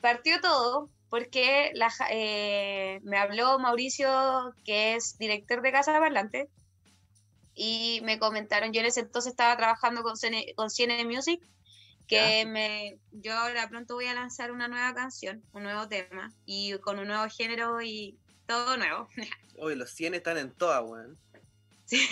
Partió 0.00 0.40
todo 0.40 0.90
porque 1.08 1.72
eh, 2.10 3.00
me 3.04 3.18
habló 3.18 3.58
Mauricio, 3.58 4.52
que 4.64 4.96
es 4.96 5.16
director 5.18 5.62
de 5.62 5.72
Casa 5.72 5.98
Parlante, 5.98 6.48
y 7.54 8.00
me 8.02 8.18
comentaron, 8.18 8.72
yo 8.72 8.80
en 8.80 8.86
ese 8.86 9.00
entonces 9.00 9.30
estaba 9.30 9.56
trabajando 9.56 10.02
con, 10.02 10.14
con 10.56 10.70
Cine 10.70 11.04
Music, 11.04 11.40
que 12.06 12.46
me, 12.46 12.98
yo 13.12 13.34
ahora 13.34 13.68
pronto 13.68 13.94
voy 13.94 14.06
a 14.06 14.14
lanzar 14.14 14.52
una 14.52 14.68
nueva 14.68 14.94
canción, 14.94 15.42
un 15.52 15.62
nuevo 15.62 15.88
tema, 15.88 16.32
y 16.44 16.76
con 16.78 16.98
un 16.98 17.08
nuevo 17.08 17.28
género 17.28 17.80
y 17.82 18.18
todo 18.46 18.76
nuevo. 18.76 19.08
Uy, 19.56 19.74
los 19.76 19.90
100 19.90 20.14
están 20.14 20.38
en 20.38 20.52
toda, 20.52 20.82
weón. 20.82 21.18
Sí. 21.86 22.08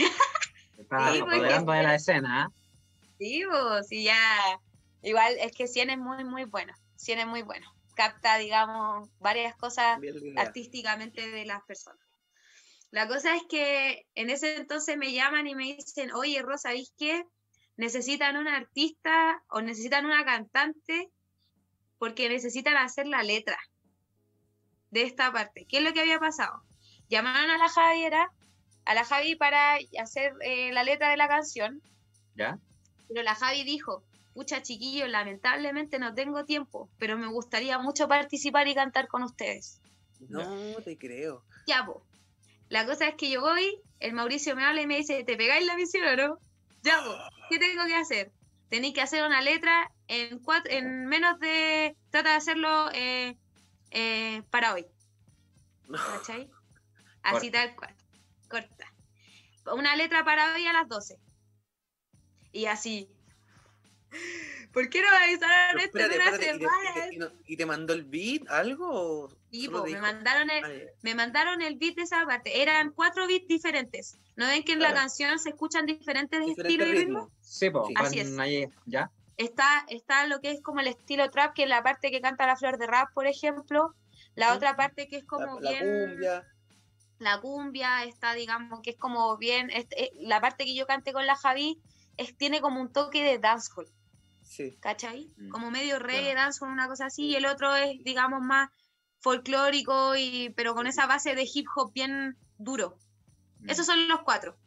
Está 0.79 1.13
sí, 1.13 1.21
de 1.21 1.83
la 1.83 1.95
escena. 1.95 2.49
¿eh? 2.49 3.05
Sí, 3.19 3.43
pues, 3.49 3.89
sí, 3.89 4.05
ya. 4.05 4.61
Igual 5.03 5.37
es 5.39 5.53
que 5.53 5.67
100 5.67 5.91
es 5.91 5.99
muy, 5.99 6.25
muy 6.25 6.45
bueno. 6.45 6.73
100 6.97 7.21
es 7.21 7.27
muy 7.27 7.43
bueno. 7.43 7.73
Capta, 7.95 8.39
digamos, 8.39 9.11
varias 9.19 9.55
cosas 9.57 9.99
artísticamente 10.37 11.31
de 11.31 11.45
las 11.45 11.63
personas. 11.63 12.01
La 12.91 13.09
cosa 13.09 13.35
es 13.35 13.43
que 13.49 14.07
en 14.15 14.31
ese 14.31 14.57
entonces 14.57 14.97
me 14.97 15.13
llaman 15.13 15.47
y 15.47 15.55
me 15.55 15.65
dicen, 15.65 16.13
oye, 16.13 16.43
Rosa, 16.43 16.73
¿viste 16.73 16.95
qué? 16.99 17.25
Necesitan 17.77 18.37
un 18.37 18.49
artista 18.49 19.43
o 19.49 19.61
necesitan 19.61 20.07
una 20.07 20.25
cantante 20.25 21.11
porque 21.99 22.29
necesitan 22.29 22.77
hacer 22.77 23.07
la 23.07 23.23
letra 23.23 23.59
de 24.91 25.03
esta 25.03 25.33
parte. 25.33 25.67
¿Qué 25.69 25.79
es 25.79 25.85
lo 25.85 25.93
que 25.93 26.01
había 26.01 26.19
pasado? 26.19 26.63
Llamaron 27.09 27.51
a 27.51 27.59
la 27.59 27.69
Javiera, 27.69 28.31
a 28.85 28.95
la 28.95 29.05
Javi 29.05 29.37
para 29.37 29.79
hacer 30.01 30.35
eh, 30.41 30.73
la 30.73 30.85
letra 30.85 31.11
de 31.11 31.17
la 31.17 31.29
canción. 31.29 31.83
¿Ya? 32.35 32.59
Pero 33.09 33.23
la 33.23 33.35
Javi 33.35 33.65
dijo, 33.65 34.03
pucha 34.35 34.63
chiquillo, 34.63 35.07
lamentablemente 35.07 35.99
no 35.99 36.15
tengo 36.15 36.45
tiempo, 36.45 36.89
pero 36.99 37.17
me 37.19 37.27
gustaría 37.29 37.79
mucho 37.79 38.09
participar 38.09 38.69
y 38.69 38.75
cantar 38.75 39.09
con 39.09 39.23
ustedes. 39.23 39.81
No, 40.29 40.77
te 40.85 40.97
creo. 40.97 41.45
Ya, 41.67 41.85
po. 41.85 42.05
La 42.69 42.87
cosa 42.87 43.09
es 43.09 43.15
que 43.17 43.31
yo 43.31 43.43
voy, 43.43 43.81
el 44.01 44.15
Mauricio 44.15 44.57
me 44.57 44.65
habla 44.65 44.83
y 44.83 44.87
me 44.87 44.97
dice, 44.97 45.25
¿te 45.25 45.37
pegáis 45.37 45.67
la 45.67 45.77
misión 45.77 46.07
o 46.07 46.17
no? 46.17 46.39
Ya, 46.83 47.01
¿qué 47.49 47.59
tengo 47.59 47.87
que 47.87 47.95
hacer? 47.95 48.33
Tenéis 48.69 48.95
que 48.95 49.03
hacer 49.03 49.25
una 49.25 49.41
letra 49.41 49.93
en, 50.09 50.39
cuatro, 50.39 50.73
en 50.73 51.07
menos 51.07 51.39
de... 51.39 51.97
Trata 52.11 52.31
de 52.31 52.37
hacerlo 52.37 52.91
eh, 52.93 53.37
eh, 53.91 54.43
para 54.51 54.75
hoy. 54.75 54.87
¿Cachai? 55.91 56.51
Así 57.23 57.51
tal 57.51 57.77
cual. 57.77 57.95
Corta. 58.49 58.93
Una 59.73 59.95
letra 59.97 60.25
para 60.25 60.55
hoy 60.55 60.67
a 60.67 60.73
las 60.73 60.89
12. 60.89 61.19
Y 62.53 62.67
así. 62.67 63.09
¿Por 64.73 64.89
qué 64.89 65.03
no 65.03 65.09
avisaron 65.09 65.81
esto 65.81 65.99
una 65.99 66.39
semana? 66.39 67.33
¿Y 67.47 67.57
te 67.57 67.67
mandó 67.67 67.93
el 67.93 68.05
beat, 68.05 68.49
algo? 68.49 69.29
Sí, 69.51 69.69
me 69.69 70.01
mandaron, 70.01 70.49
el, 70.51 70.91
me 71.03 71.15
mandaron 71.15 71.61
el 71.61 71.77
beat 71.77 71.97
de 71.97 72.03
esa 72.03 72.25
parte. 72.25 72.63
Eran 72.63 72.93
cuatro 72.93 73.27
beats 73.27 73.47
diferentes. 73.47 74.19
¿No 74.37 74.47
ven 74.47 74.63
que 74.65 74.73
en 74.73 74.81
la 74.81 74.95
canción 74.95 75.39
se 75.39 75.51
escuchan 75.51 75.85
diferentes, 75.85 76.41
estilos 76.57 76.89
y 76.89 76.93
ritmos? 76.93 77.29
Sí, 77.43 77.69
pues, 77.69 77.85
Así 77.97 78.21
es. 78.21 78.71
¿ya? 78.87 79.11
Está, 79.37 79.85
está 79.89 80.27
lo 80.27 80.41
que 80.41 80.51
es 80.51 80.63
como 80.63 80.81
el 80.81 80.87
estilo 80.87 81.29
trap, 81.31 81.55
que 81.55 81.65
es 81.65 81.69
la 81.69 81.83
parte 81.83 82.11
que 82.11 82.21
canta 82.23 82.47
la 82.47 82.57
flor 82.57 82.79
de 82.79 82.87
rap, 82.87 83.13
por 83.13 83.27
ejemplo. 83.27 83.95
La 84.35 84.55
otra 84.55 84.77
parte 84.77 85.09
que 85.09 85.17
es 85.17 85.25
como 85.25 85.59
bien... 85.59 85.85
La 85.85 86.07
cumbia. 86.07 86.47
La 87.19 87.41
cumbia 87.41 88.05
está, 88.05 88.35
digamos, 88.35 88.81
que 88.83 88.91
es 88.91 88.97
como 88.97 89.37
bien... 89.37 89.71
Eh, 89.71 90.11
la 90.15 90.41
parte 90.41 90.65
que 90.65 90.75
yo 90.75 90.87
cante 90.87 91.13
con 91.13 91.27
la 91.27 91.37
Javi 91.37 91.79
es, 92.17 92.37
tiene 92.37 92.63
como 92.63 92.81
un 92.81 92.91
toque 92.91 93.23
de 93.23 93.39
dancehall. 93.39 93.87
Sí. 94.53 94.77
¿Cachai? 94.81 95.33
Mm. 95.39 95.49
Como 95.49 95.71
medio 95.71 95.99
reggae, 95.99 96.35
dancehall, 96.35 96.71
una 96.71 96.87
cosa 96.87 97.07
así. 97.07 97.29
Y 97.29 97.37
el 97.37 97.47
otro 97.47 97.75
es, 97.75 98.05
digamos, 98.05 98.43
más 98.43 98.69
folclórico, 99.21 100.15
y, 100.15 100.51
pero 100.51 100.75
con 100.75 100.87
esa 100.87 101.07
base 101.07 101.35
de 101.35 101.49
hip 101.51 101.67
hop 101.75 101.91
bien 101.95 102.37
duro. 102.59 102.99
Mm. 103.61 103.71
Esos 103.71 103.87
son 103.87 104.07
los 104.09 104.21
cuatro. 104.21 104.59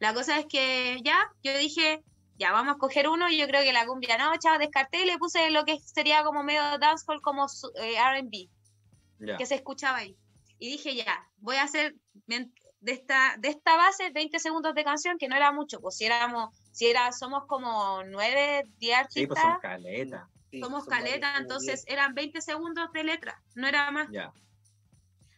La 0.00 0.12
cosa 0.12 0.40
es 0.40 0.46
que 0.46 0.98
ya, 1.04 1.16
yo 1.44 1.56
dije, 1.56 2.02
ya 2.36 2.50
vamos 2.50 2.70
a 2.70 2.72
escoger 2.72 3.08
uno, 3.08 3.30
y 3.30 3.38
yo 3.38 3.46
creo 3.46 3.62
que 3.62 3.72
la 3.72 3.86
cumbia 3.86 4.18
no, 4.18 4.36
chao, 4.38 4.58
descarté 4.58 5.02
y 5.02 5.06
le 5.06 5.18
puse 5.18 5.52
lo 5.52 5.64
que 5.64 5.78
sería 5.78 6.24
como 6.24 6.42
medio 6.42 6.60
dancehall, 6.78 7.20
como 7.20 7.46
eh, 7.80 7.94
RB, 7.96 9.36
que 9.38 9.46
se 9.46 9.54
escuchaba 9.54 9.98
ahí. 9.98 10.16
Y 10.58 10.70
dije, 10.70 10.96
ya, 10.96 11.28
voy 11.36 11.56
a 11.56 11.62
hacer 11.62 11.94
de 12.26 12.92
esta, 12.92 13.36
de 13.38 13.50
esta 13.50 13.76
base 13.76 14.10
20 14.10 14.40
segundos 14.40 14.74
de 14.74 14.82
canción, 14.82 15.16
que 15.16 15.28
no 15.28 15.36
era 15.36 15.52
mucho, 15.52 15.80
pues 15.80 15.96
si 15.96 16.06
éramos, 16.06 16.50
si 16.74 16.86
era, 16.86 17.10
somos 17.12 17.46
como 17.46 18.02
9, 18.04 18.64
10 18.78 18.98
artistas. 18.98 19.14
Sí, 19.14 19.26
pues 19.26 19.40
son 19.40 19.60
caleta 19.60 20.28
somos 20.60 20.86
caleta, 20.86 21.36
entonces 21.38 21.84
eran 21.86 22.14
20 22.14 22.40
segundos 22.40 22.92
de 22.92 23.04
letra, 23.04 23.40
no 23.54 23.66
era 23.66 23.90
más. 23.90 24.08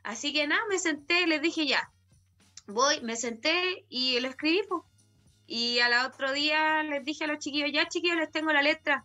Así 0.03 0.33
que 0.33 0.47
nada, 0.47 0.63
me 0.69 0.79
senté, 0.79 1.27
les 1.27 1.43
dije 1.43 1.67
ya, 1.67 1.91
voy, 2.67 3.01
me 3.01 3.17
senté 3.17 3.85
y 3.89 4.21
lo 4.21 4.29
escribí. 4.29 4.63
Y 5.49 5.79
al 5.81 6.07
otro 6.07 6.33
día 6.33 6.83
les 6.83 7.05
dije 7.05 7.25
a 7.25 7.27
los 7.29 7.39
chiquillos, 7.39 7.71
ya 7.73 7.89
chiquillos, 7.89 8.17
les 8.17 8.31
tengo 8.31 8.53
la 8.53 8.63
letra. 8.63 9.05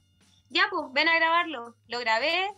Ya, 0.50 0.68
pues, 0.70 0.86
ven 0.92 1.08
a 1.08 1.16
grabarlo. 1.16 1.76
Lo 1.88 2.00
grabé 2.00 2.52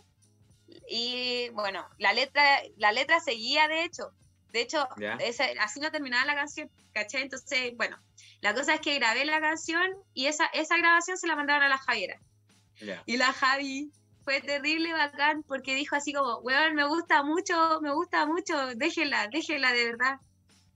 y 0.88 1.50
bueno, 1.50 1.86
la 1.98 2.12
letra, 2.12 2.42
la 2.76 2.92
letra 2.92 3.20
seguía 3.20 3.68
de 3.68 3.84
hecho. 3.84 4.10
De 4.54 4.60
hecho, 4.60 4.88
así 5.58 5.80
no 5.80 5.90
terminaba 5.90 6.24
la 6.26 6.36
canción, 6.36 6.70
¿caché? 6.92 7.20
Entonces, 7.20 7.72
bueno, 7.76 7.98
la 8.40 8.54
cosa 8.54 8.74
es 8.74 8.80
que 8.80 8.94
grabé 8.94 9.24
la 9.24 9.40
canción 9.40 9.90
y 10.14 10.26
esa, 10.26 10.46
esa 10.46 10.76
grabación 10.76 11.18
se 11.18 11.26
la 11.26 11.34
mandaron 11.34 11.64
a 11.64 11.68
la 11.68 11.78
Javiera. 11.78 12.20
Y 13.04 13.16
la 13.16 13.32
Javi 13.32 13.90
fue 14.22 14.40
terrible 14.40 14.92
bacán 14.92 15.42
porque 15.42 15.74
dijo 15.74 15.96
así 15.96 16.12
como, 16.12 16.38
weón, 16.38 16.76
me 16.76 16.86
gusta 16.86 17.24
mucho, 17.24 17.80
me 17.80 17.92
gusta 17.92 18.26
mucho, 18.26 18.76
déjela, 18.76 19.26
déjela 19.26 19.72
de 19.72 19.86
verdad. 19.86 20.20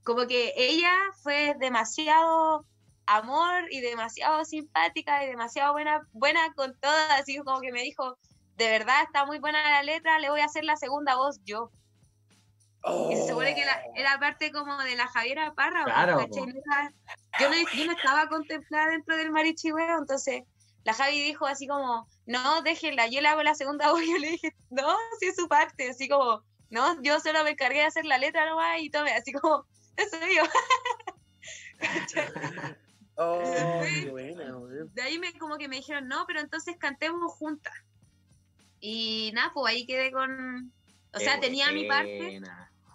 Como 0.03 0.27
que 0.27 0.55
ella 0.57 0.93
fue 1.23 1.55
demasiado 1.61 2.67
amor 3.07 3.63
y 3.71 3.81
demasiado 3.81 4.45
simpática 4.45 5.23
y 5.23 5.29
demasiado 5.29 5.73
buena, 5.73 6.01
buena 6.11 6.53
con 6.55 6.77
todas, 6.81 7.13
así 7.13 7.39
como 7.39 7.61
que 7.61 7.71
me 7.71 7.83
dijo, 7.83 8.19
de 8.57 8.71
verdad 8.71 9.05
está 9.05 9.25
muy 9.25 9.39
buena 9.39 9.63
la 9.63 9.85
letra, 9.85 10.19
le 10.19 10.31
voy 10.31 10.41
a 10.41 10.47
hacer 10.47 10.65
la 10.65 10.77
segunda 10.77 11.15
voz 11.15 11.39
yo. 11.45 11.71
Y 13.11 13.17
se 13.17 13.29
supone 13.29 13.55
que 13.55 13.65
era 13.97 14.19
parte 14.19 14.53
como 14.53 14.79
de 14.79 14.97
la 14.97 15.09
Javiera 15.09 15.53
Parra, 15.53 15.85
claro, 15.85 16.27
yo, 16.31 16.47
no, 16.47 17.55
yo 17.75 17.87
no 17.87 17.93
estaba 17.93 18.29
contemplada 18.29 18.91
dentro 18.91 19.17
del 19.17 19.31
marichihueo, 19.33 19.99
entonces 19.99 20.45
la 20.85 20.95
Javi 20.95 21.21
dijo 21.21 21.47
así 21.47 21.67
como, 21.67 22.09
no, 22.25 22.63
déjenla, 22.63 23.09
yo 23.09 23.21
le 23.21 23.29
hago 23.29 23.43
la 23.43 23.55
segunda 23.55 23.91
voz, 23.91 24.01
yo 24.09 24.17
le 24.19 24.31
dije, 24.31 24.55
no, 24.71 24.97
sí 25.21 25.27
es 25.27 25.37
su 25.37 25.49
parte, 25.49 25.91
así 25.91 26.09
como, 26.09 26.43
no, 26.71 27.03
yo 27.03 27.21
solo 27.21 27.45
me 27.45 27.51
encargué 27.51 27.81
de 27.81 27.87
hacer 27.87 28.05
la 28.05 28.17
letra 28.17 28.49
nomás 28.49 28.81
y 28.81 28.91
tome, 28.91 29.13
así 29.13 29.33
como, 29.33 29.67
eso 29.97 30.17
yo. 30.35 30.45
oh, 33.17 33.43
buena, 34.11 34.55
de 34.93 35.03
ahí 35.03 35.19
me 35.19 35.33
como 35.35 35.59
que 35.59 35.69
me 35.69 35.77
dijeron, 35.77 36.09
no, 36.09 36.25
pero 36.27 36.41
entonces 36.41 36.77
cantemos 36.79 37.33
juntas. 37.33 37.75
Y 38.81 39.33
nada, 39.35 39.51
pues 39.53 39.75
ahí 39.75 39.87
quedé 39.87 40.13
con, 40.13 40.73
o 41.13 41.19
sea, 41.19 41.41
tenía 41.41 41.73
mi 41.73 41.89
parte, 41.89 42.41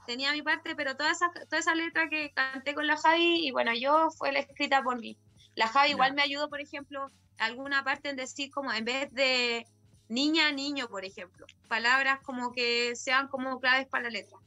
tenía 0.06 0.32
mi 0.32 0.42
parte, 0.42 0.76
pero 0.76 0.96
toda 0.96 1.12
esa, 1.12 1.32
toda 1.32 1.60
esa 1.60 1.76
letra 1.76 2.10
que 2.10 2.32
canté 2.34 2.74
con 2.74 2.88
la 2.88 2.98
Javi, 2.98 3.48
y 3.48 3.52
bueno, 3.52 3.74
yo 3.74 4.10
fue 4.12 4.32
la 4.32 4.40
escrita 4.40 4.84
por 4.84 5.00
mí. 5.00 5.18
La 5.56 5.68
Javi 5.68 5.92
igual 5.92 6.14
me 6.14 6.22
ayudó, 6.22 6.50
por 6.50 6.62
ejemplo, 6.62 7.08
alguna 7.38 7.84
parte 7.84 8.10
en 8.10 8.16
decir 8.16 8.52
como 8.52 8.72
en 8.74 8.86
vez 8.86 9.12
de 9.14 9.66
niña, 10.10 10.52
niño, 10.52 10.88
por 10.88 11.06
ejemplo, 11.06 11.46
palabras 11.68 12.20
como 12.24 12.52
que 12.52 12.96
sean 12.96 13.28
como 13.28 13.60
claves 13.60 13.88
para 13.88 14.06
la 14.06 14.10
letra. 14.10 14.38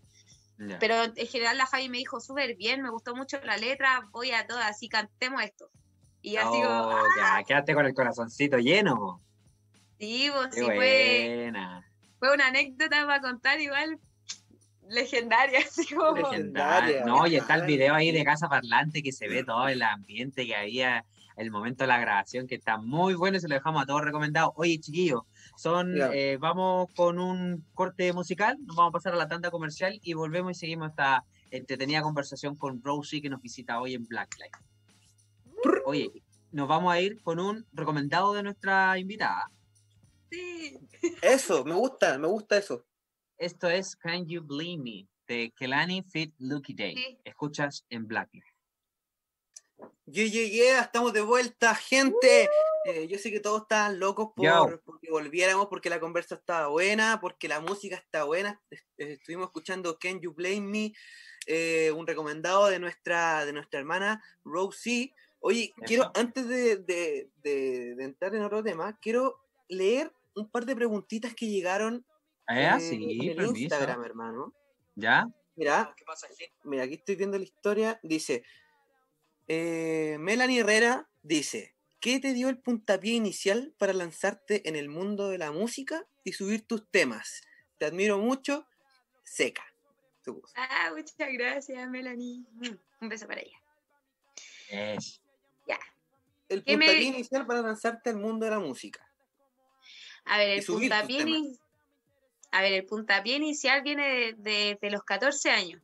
Pero 0.81 1.05
en 1.05 1.27
general 1.27 1.59
la 1.59 1.67
Javi 1.67 1.91
me 1.91 1.99
dijo 1.99 2.19
súper 2.19 2.57
bien, 2.57 2.83
me 2.83 2.89
gustó 2.89 3.15
mucho 3.15 3.39
la 3.45 3.59
letra, 3.59 4.09
voy 4.11 4.31
a 4.31 4.47
todas, 4.47 4.67
así 4.71 4.89
cantemos 4.89 5.43
esto. 5.43 5.69
Y 6.23 6.37
así 6.37 6.63
como. 6.63 6.89
Oh, 6.89 7.05
ya, 7.19 7.45
quédate 7.45 7.75
con 7.75 7.85
el 7.85 7.95
corazoncito 7.95 8.57
lleno. 8.59 9.21
Sí, 9.99 10.31
pues 10.33 10.55
sí, 10.55 10.63
fue, 10.63 11.53
fue 12.19 12.35
una 12.35 12.47
anécdota 12.47 13.07
para 13.07 13.21
contar 13.21 13.61
igual 13.61 14.01
legendaria, 14.89 15.61
así 15.67 15.95
como. 15.95 16.17
Legendaria. 16.17 17.05
No, 17.05 17.27
y 17.27 17.37
está 17.37 17.55
el 17.55 17.67
video 17.67 17.95
ahí 17.95 18.13
de 18.13 18.25
Casa 18.25 18.49
Parlante 18.49 19.03
que 19.03 19.13
se 19.13 19.29
ve 19.29 19.45
todo 19.45 19.69
el 19.69 19.83
ambiente 19.83 20.47
que 20.47 20.57
había, 20.57 21.05
el 21.37 21.51
momento 21.51 21.85
de 21.85 21.89
la 21.89 21.99
grabación, 21.99 22.47
que 22.47 22.55
está 22.55 22.79
muy 22.79 23.15
bueno 23.15 23.37
y 23.37 23.41
se 23.41 23.49
lo 23.49 23.55
dejamos 23.55 23.83
a 23.83 23.87
todos 23.87 24.03
recomendados. 24.03 24.53
Oye, 24.57 24.79
chiquillos, 24.79 25.23
son, 25.57 25.95
eh, 26.13 26.39
vamos 26.41 26.89
con 26.95 27.19
un 27.19 27.65
corte 27.75 28.13
musical, 28.13 28.57
nos 28.65 28.77
vamos 28.77 28.91
a 28.91 28.93
pasar 28.93 29.13
a 29.13 29.17
la 29.17 29.29
tanda 29.29 29.51
comercial 29.51 29.99
y 30.03 30.15
volvemos 30.15 30.53
y 30.53 30.55
seguimos 30.55 30.91
esta 30.91 31.25
entretenida 31.51 32.03
conversación 32.03 32.57
con 32.57 32.83
Rosie 32.83 33.23
que 33.23 33.31
nos 33.31 33.43
visita 33.43 33.81
hoy 33.81 33.95
en 33.95 34.05
Blacklight. 34.07 34.55
Oye, 35.85 36.11
nos 36.53 36.69
vamos 36.69 36.93
a 36.93 37.01
ir 37.01 37.21
con 37.23 37.39
un 37.39 37.67
recomendado 37.73 38.33
de 38.33 38.43
nuestra 38.43 38.99
invitada. 38.99 39.51
Sí. 40.31 40.79
Eso, 41.23 41.65
me 41.65 41.75
gusta, 41.75 42.19
me 42.19 42.27
gusta 42.27 42.57
eso. 42.57 42.85
Esto 43.39 43.69
es 43.69 43.97
Can 43.97 44.27
You 44.27 44.43
Blame 44.43 44.79
Me 44.79 45.09
de 45.29 45.53
Kelani 45.57 46.03
Fit 46.03 46.35
Lucky 46.39 46.73
Day. 46.73 47.19
Escuchas 47.23 47.85
en 47.91 48.07
Blacklight. 48.07 48.45
Yeah, 50.07 50.27
yeah, 50.27 50.49
yeah, 50.49 50.81
estamos 50.81 51.13
de 51.13 51.21
vuelta, 51.21 51.75
gente. 51.75 52.49
Eh, 52.87 53.09
yo 53.09 53.19
sé 53.19 53.31
que 53.31 53.41
todos 53.41 53.63
están 53.63 53.99
locos 53.99 54.29
por 54.35 54.81
porque 54.85 55.11
volviéramos, 55.11 55.67
porque 55.67 55.91
la 55.91 56.01
conversa 56.01 56.37
estaba 56.37 56.69
buena, 56.69 57.19
porque 57.21 57.47
la 57.47 57.61
música 57.61 57.97
está 57.97 58.25
buena. 58.25 58.63
Estuvimos 58.97 59.49
escuchando 59.49 59.99
Can 59.99 60.21
You 60.21 60.33
Blame 60.33 60.61
Me, 60.61 60.93
eh, 61.47 61.91
un 61.91 62.07
recomendado 62.07 62.69
de 62.69 62.79
nuestra, 62.79 63.45
de 63.45 63.53
nuestra 63.53 63.81
hermana 63.81 64.23
Rosie. 64.45 65.13
Oye, 65.41 65.75
quiero, 65.85 66.11
antes 66.15 66.49
de, 66.49 67.29
entrar 67.99 68.35
en 68.35 68.45
otro 68.45 68.63
tema, 68.63 68.99
quiero 69.03 69.41
leer 69.69 70.11
un 70.35 70.49
par 70.49 70.65
de 70.65 70.77
preguntitas 70.77 71.35
que 71.35 71.49
llegaron 71.49 72.07
ah, 72.47 72.81
sí, 72.81 73.31
en 73.31 73.41
el 73.41 73.57
Instagram, 73.57 74.05
hermano. 74.05 74.55
¿Ya? 74.95 75.27
Mira, 75.57 75.95
mira, 76.65 76.85
aquí 76.85 76.95
estoy 76.95 77.17
viendo 77.17 77.39
la 77.39 77.45
historia. 77.45 77.99
Dice, 78.03 78.45
eh, 79.49 80.17
Melanie 80.21 80.61
Herrera 80.61 81.09
dice, 81.23 81.75
¿qué 82.01 82.21
te 82.21 82.35
dio 82.35 82.49
el 82.49 82.59
puntapié 82.59 83.15
inicial 83.15 83.75
para 83.79 83.93
lanzarte 83.93 84.69
en 84.69 84.77
el 84.77 84.89
mundo 84.89 85.29
de 85.29 85.39
la 85.39 85.53
música 85.53 86.07
y 86.25 86.33
subir 86.33 86.67
tus 86.67 86.89
temas? 86.91 87.43
Te 87.79 87.87
admiro 87.87 88.19
mucho, 88.19 88.67
seca. 89.25 89.65
Ah, 90.57 90.91
muchas 90.95 91.33
gracias, 91.33 91.89
Melanie. 91.89 92.45
Mm, 92.53 92.77
un 93.01 93.09
beso 93.09 93.27
para 93.27 93.41
ella. 93.43 93.59
Ya. 95.67 95.79
El 96.49 96.63
puntapié 96.63 97.03
inicial 97.03 97.47
para 97.47 97.63
lanzarte 97.63 98.11
al 98.11 98.17
mundo 98.17 98.45
de 98.45 98.51
la 98.51 98.59
música. 98.59 99.09
A 100.25 100.39
ver, 100.39 100.59
el 100.59 100.65
puntapié, 100.65 101.25
a 102.57 102.63
ver, 102.63 102.73
el 102.73 102.87
puntapié 102.87 103.37
inicial 103.37 103.83
viene 103.83 104.33
de, 104.39 104.79
los 104.91 105.03
14 105.03 105.51
años. 105.51 105.83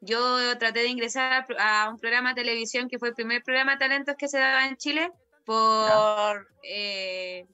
Yo 0.00 0.18
traté 0.58 0.80
de 0.80 0.88
ingresar 0.88 1.46
a 1.60 1.88
un 1.88 1.98
programa 2.00 2.30
de 2.30 2.42
televisión 2.42 2.88
que 2.88 2.98
fue 2.98 3.10
el 3.10 3.14
primer 3.14 3.44
programa 3.44 3.72
de 3.72 3.78
talentos 3.78 4.16
que 4.18 4.26
se 4.26 4.38
daba 4.38 4.66
en 4.66 4.76
Chile 4.76 5.12
por, 5.44 6.48
eh, 6.64 7.46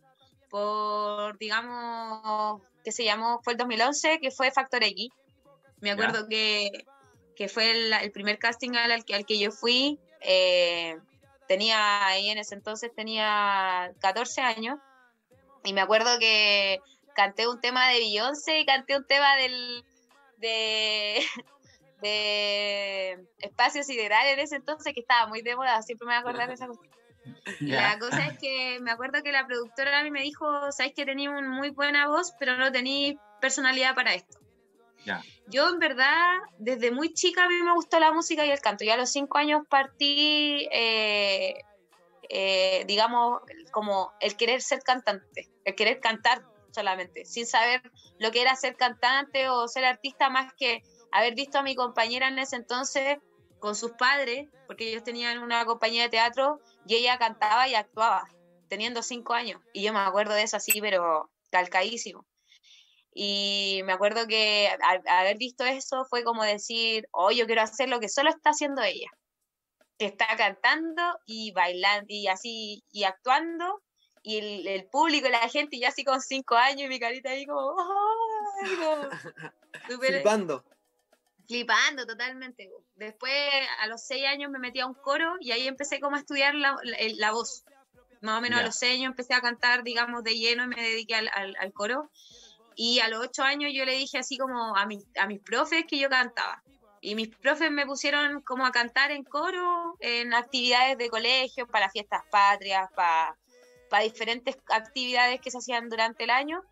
por 0.49 1.37
digamos, 1.37 2.63
que 2.83 2.91
se 2.91 3.05
llamó, 3.05 3.43
fue 3.45 3.53
el 3.53 3.59
2011, 3.59 4.19
que 4.19 4.31
fue 4.31 4.51
Factor 4.51 4.83
X. 4.83 5.11
Me 5.83 5.91
acuerdo 5.91 6.27
que, 6.29 6.87
fue 7.49 7.71
el, 7.71 8.13
primer 8.13 8.39
casting 8.39 8.77
al, 8.77 9.05
que, 9.05 9.15
al 9.15 9.27
que 9.27 9.39
yo 9.39 9.51
fui. 9.51 10.01
Eh, 10.23 10.97
tenía 11.49 12.07
ahí 12.07 12.31
en 12.31 12.39
ese 12.39 12.55
entonces, 12.55 12.91
tenía 12.97 13.93
14 14.01 14.41
años. 14.41 14.79
Y 15.65 15.75
me 15.75 15.83
acuerdo 15.83 16.19
que 16.19 16.81
canté 17.15 17.49
un 17.49 17.61
tema 17.61 17.89
de 17.89 17.99
Beyoncé 17.99 18.61
y 18.61 18.67
canté 18.67 18.97
un 18.97 19.07
tema 19.07 19.37
del, 19.37 19.85
de, 20.39 21.21
de 22.03 23.27
Espacio 23.39 23.83
Sideral 23.83 24.27
en 24.29 24.39
ese 24.39 24.57
entonces, 24.57 24.93
que 24.95 25.01
estaba 25.01 25.27
muy 25.27 25.43
de 25.43 25.57
moda, 25.57 25.83
siempre 25.83 26.07
me 26.07 26.13
voy 26.13 26.17
a 26.17 26.21
acordar 26.21 26.49
de 26.49 26.55
esa 26.55 26.67
cosa. 26.67 26.83
La 27.61 27.99
cosa 27.99 28.27
es 28.27 28.39
que 28.39 28.79
me 28.81 28.91
acuerdo 28.91 29.23
que 29.23 29.31
la 29.31 29.47
productora 29.47 30.01
a 30.01 30.03
mí 30.03 30.11
me 30.11 30.23
dijo, 30.23 30.73
sabes 30.73 30.93
que 30.95 31.05
tenía 31.05 31.31
una 31.31 31.49
muy 31.49 31.71
buena 31.71 32.09
voz, 32.09 32.33
pero 32.39 32.57
no 32.57 32.73
tenía 32.73 33.15
personalidad 33.41 33.95
para 33.95 34.15
esto. 34.15 34.39
Yo 35.49 35.69
en 35.69 35.79
verdad, 35.79 36.39
desde 36.59 36.91
muy 36.91 37.13
chica 37.13 37.45
a 37.45 37.49
mí 37.49 37.55
me 37.63 37.75
gustó 37.75 37.99
la 37.99 38.13
música 38.13 38.47
y 38.47 38.51
el 38.51 38.61
canto. 38.61 38.85
Ya 38.85 38.95
a 38.95 38.97
los 38.97 39.11
cinco 39.11 39.39
años 39.39 39.63
partí, 39.69 40.69
eh, 40.73 41.61
eh, 42.29 42.85
digamos, 42.87 43.43
como 43.73 44.13
el 44.21 44.37
querer 44.37 44.63
ser 44.63 44.83
cantante, 44.83 45.51
el 45.65 45.75
querer 45.75 46.01
cantar 46.01 46.43
solamente, 46.73 47.25
sin 47.25 47.47
saber 47.47 47.83
lo 48.19 48.31
que 48.31 48.43
era 48.43 48.57
ser 48.57 48.77
cantante 48.77 49.49
o 49.49 49.69
ser 49.69 49.85
artista 49.85 50.31
más 50.31 50.53
que 50.55 50.83
haber 51.13 51.35
visto 51.35 51.59
a 51.59 51.63
mi 51.63 51.75
compañera 51.75 52.29
en 52.29 52.39
ese 52.39 52.57
entonces 52.57 53.19
con 53.61 53.77
sus 53.77 53.93
padres, 53.93 54.49
porque 54.67 54.91
ellos 54.91 55.05
tenían 55.05 55.39
una 55.39 55.65
compañía 55.65 56.03
de 56.03 56.09
teatro 56.09 56.61
y 56.87 56.97
ella 56.97 57.19
cantaba 57.19 57.69
y 57.69 57.75
actuaba, 57.75 58.25
teniendo 58.69 59.03
cinco 59.03 59.35
años. 59.35 59.61
Y 59.73 59.83
yo 59.83 59.93
me 59.93 60.01
acuerdo 60.01 60.35
de 60.35 60.43
eso 60.43 60.57
así, 60.57 60.81
pero 60.81 61.31
calcadísimo. 61.51 62.27
Y 63.15 63.83
me 63.85 63.93
acuerdo 63.93 64.27
que 64.27 64.69
haber 65.07 65.37
visto 65.37 65.65
eso 65.65 66.05
fue 66.07 66.25
como 66.25 66.43
decir, 66.43 67.07
oh, 67.13 67.31
yo 67.31 67.47
quiero 67.47 67.63
hacer 67.63 67.89
lo 67.89 68.01
que 68.01 68.09
solo 68.09 68.31
está 68.31 68.51
haciendo 68.51 68.83
ella, 68.83 69.11
que 69.99 70.07
está 70.07 70.27
cantando 70.37 71.03
y 71.27 71.53
bailando 71.53 72.07
y 72.09 72.27
así, 72.27 72.83
y 72.91 73.05
actuando, 73.05 73.83
y 74.23 74.39
el, 74.39 74.67
el 74.67 74.85
público, 74.85 75.29
la 75.29 75.49
gente, 75.49 75.79
ya 75.79 75.89
así 75.89 76.05
con 76.05 76.21
cinco 76.21 76.55
años 76.55 76.83
y 76.83 76.89
mi 76.89 77.01
carita 77.01 77.31
ahí 77.31 77.47
como, 77.47 77.61
oh, 77.61 79.09
flipando. 80.01 80.65
Flipando 81.47 82.07
totalmente. 82.07 82.71
Después, 82.95 83.35
a 83.81 83.87
los 83.89 84.03
seis 84.07 84.27
años 84.27 84.51
me 84.51 84.59
metí 84.59 84.81
a 84.81 84.87
un 84.87 84.95
coro 84.95 85.35
y 85.41 85.51
ahí 85.51 85.67
empecé 85.67 86.01
como 86.01 86.17
a 86.17 86.21
estudiar 86.21 86.55
la, 86.55 86.77
la, 87.17 87.33
voz. 87.33 87.65
Más 88.21 88.39
o 88.39 88.41
menos 88.41 88.61
a 88.61 88.63
los 88.63 88.77
seis 88.77 88.95
años 88.95 89.11
empecé 89.11 89.35
a 89.35 89.41
cantar, 89.41 89.83
digamos, 89.83 90.23
de 90.23 90.37
lleno 90.37 90.65
y 90.65 90.69
me 90.69 90.81
dediqué 90.81 91.17
al, 91.17 91.29
al, 91.35 91.57
al 91.59 91.73
coro 91.73 92.11
y 92.77 93.01
a 93.01 93.09
los 93.09 93.25
ocho 93.25 93.43
años 93.43 93.73
yo 93.75 93.85
le 93.85 93.93
dije 93.93 94.19
así 94.19 94.39
como 94.39 94.77
a 94.77 94.87
mis, 94.87 95.05
a 95.19 95.27
mis 95.27 95.41
profes 95.41 95.85
que 95.87 95.99
yo 95.99 96.09
cantaba. 96.09 96.63
Y 97.01 97.17
mis 97.17 97.29
profes 97.29 97.71
me 97.71 97.85
pusieron 97.85 98.43
como 98.43 98.65
a 98.65 98.71
cantar 98.71 99.11
en 99.11 99.25
coro, 99.25 99.97
en 99.99 100.33
actividades 100.35 100.97
de 100.99 101.11
colegio, 101.11 101.67
para 101.67 101.91
fiestas 101.91 102.23
patrias, 102.31 102.89
para, 102.95 103.37
para 103.93 104.05
diferentes 104.05 104.57
actividades 104.71 105.39
que 105.43 105.51
se 105.51 105.59
hacían 105.59 105.91
durante 105.91 106.25
el 106.25 106.31
año. 106.31 106.65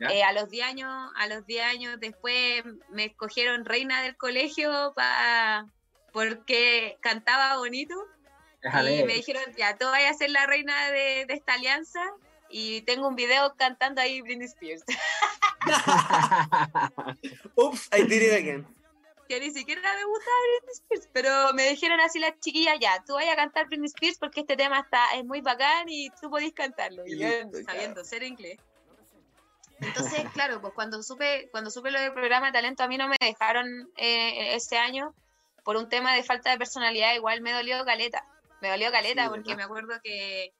Eh, 0.00 0.22
a 0.22 0.32
los 0.32 0.48
10 0.48 0.66
años, 0.66 1.12
a 1.14 1.26
los 1.26 1.44
10 1.44 1.64
años 1.64 2.00
después 2.00 2.64
me 2.90 3.04
escogieron 3.04 3.66
reina 3.66 4.00
del 4.00 4.16
colegio 4.16 4.94
para 4.96 5.66
porque 6.14 6.96
cantaba 7.02 7.58
bonito. 7.58 7.94
Y 8.62 9.04
me 9.04 9.12
dijeron, 9.12 9.44
ya, 9.58 9.76
tú 9.76 9.84
vas 9.84 10.02
a 10.10 10.14
ser 10.14 10.30
la 10.30 10.46
reina 10.46 10.90
de, 10.90 11.26
de 11.26 11.34
esta 11.34 11.52
alianza 11.52 12.00
y 12.48 12.80
tengo 12.82 13.06
un 13.06 13.16
video 13.16 13.54
cantando 13.56 14.00
ahí 14.00 14.22
Britney 14.22 14.46
Spears. 14.46 14.82
Ups, 17.54 17.90
I 17.92 18.02
did 18.02 18.22
it 18.22 18.32
again. 18.32 18.66
Que 19.28 19.40
ni 19.40 19.50
siquiera 19.50 19.80
me 19.80 20.04
gustaba 20.04 20.36
Britney 20.48 20.74
Spears, 20.74 21.08
pero 21.12 21.52
me 21.54 21.68
dijeron 21.68 22.00
así 22.00 22.18
las 22.18 22.38
chiquillas, 22.40 22.78
ya, 22.80 23.02
tú 23.04 23.14
vayas 23.14 23.32
a 23.32 23.36
cantar 23.36 23.66
Britney 23.66 23.86
Spears 23.86 24.18
porque 24.18 24.40
este 24.40 24.56
tema 24.56 24.80
está 24.80 25.14
es 25.16 25.24
muy 25.24 25.40
bacán 25.40 25.88
y 25.88 26.10
tú 26.20 26.30
podés 26.30 26.52
cantarlo. 26.52 27.06
Y, 27.06 27.18
yo, 27.18 27.28
sabiendo 27.64 28.04
ser 28.04 28.22
inglés. 28.22 28.58
Entonces, 29.80 30.24
claro, 30.32 30.60
pues 30.60 30.72
cuando 30.72 31.02
supe, 31.02 31.48
cuando 31.50 31.70
supe 31.70 31.90
lo 31.90 32.00
del 32.00 32.12
programa 32.12 32.46
de 32.46 32.52
talento, 32.52 32.82
a 32.82 32.88
mí 32.88 32.96
no 32.96 33.08
me 33.08 33.16
dejaron 33.20 33.90
eh, 33.96 34.54
ese 34.54 34.78
año 34.78 35.14
por 35.64 35.76
un 35.76 35.88
tema 35.88 36.14
de 36.14 36.22
falta 36.22 36.50
de 36.50 36.58
personalidad, 36.58 37.14
igual 37.14 37.40
me 37.42 37.52
dolió 37.52 37.84
caleta. 37.84 38.24
Me 38.62 38.70
dolió 38.70 38.90
caleta 38.90 39.28
porque 39.28 39.54
me 39.54 39.64
acuerdo 39.64 40.00
que 40.02 40.52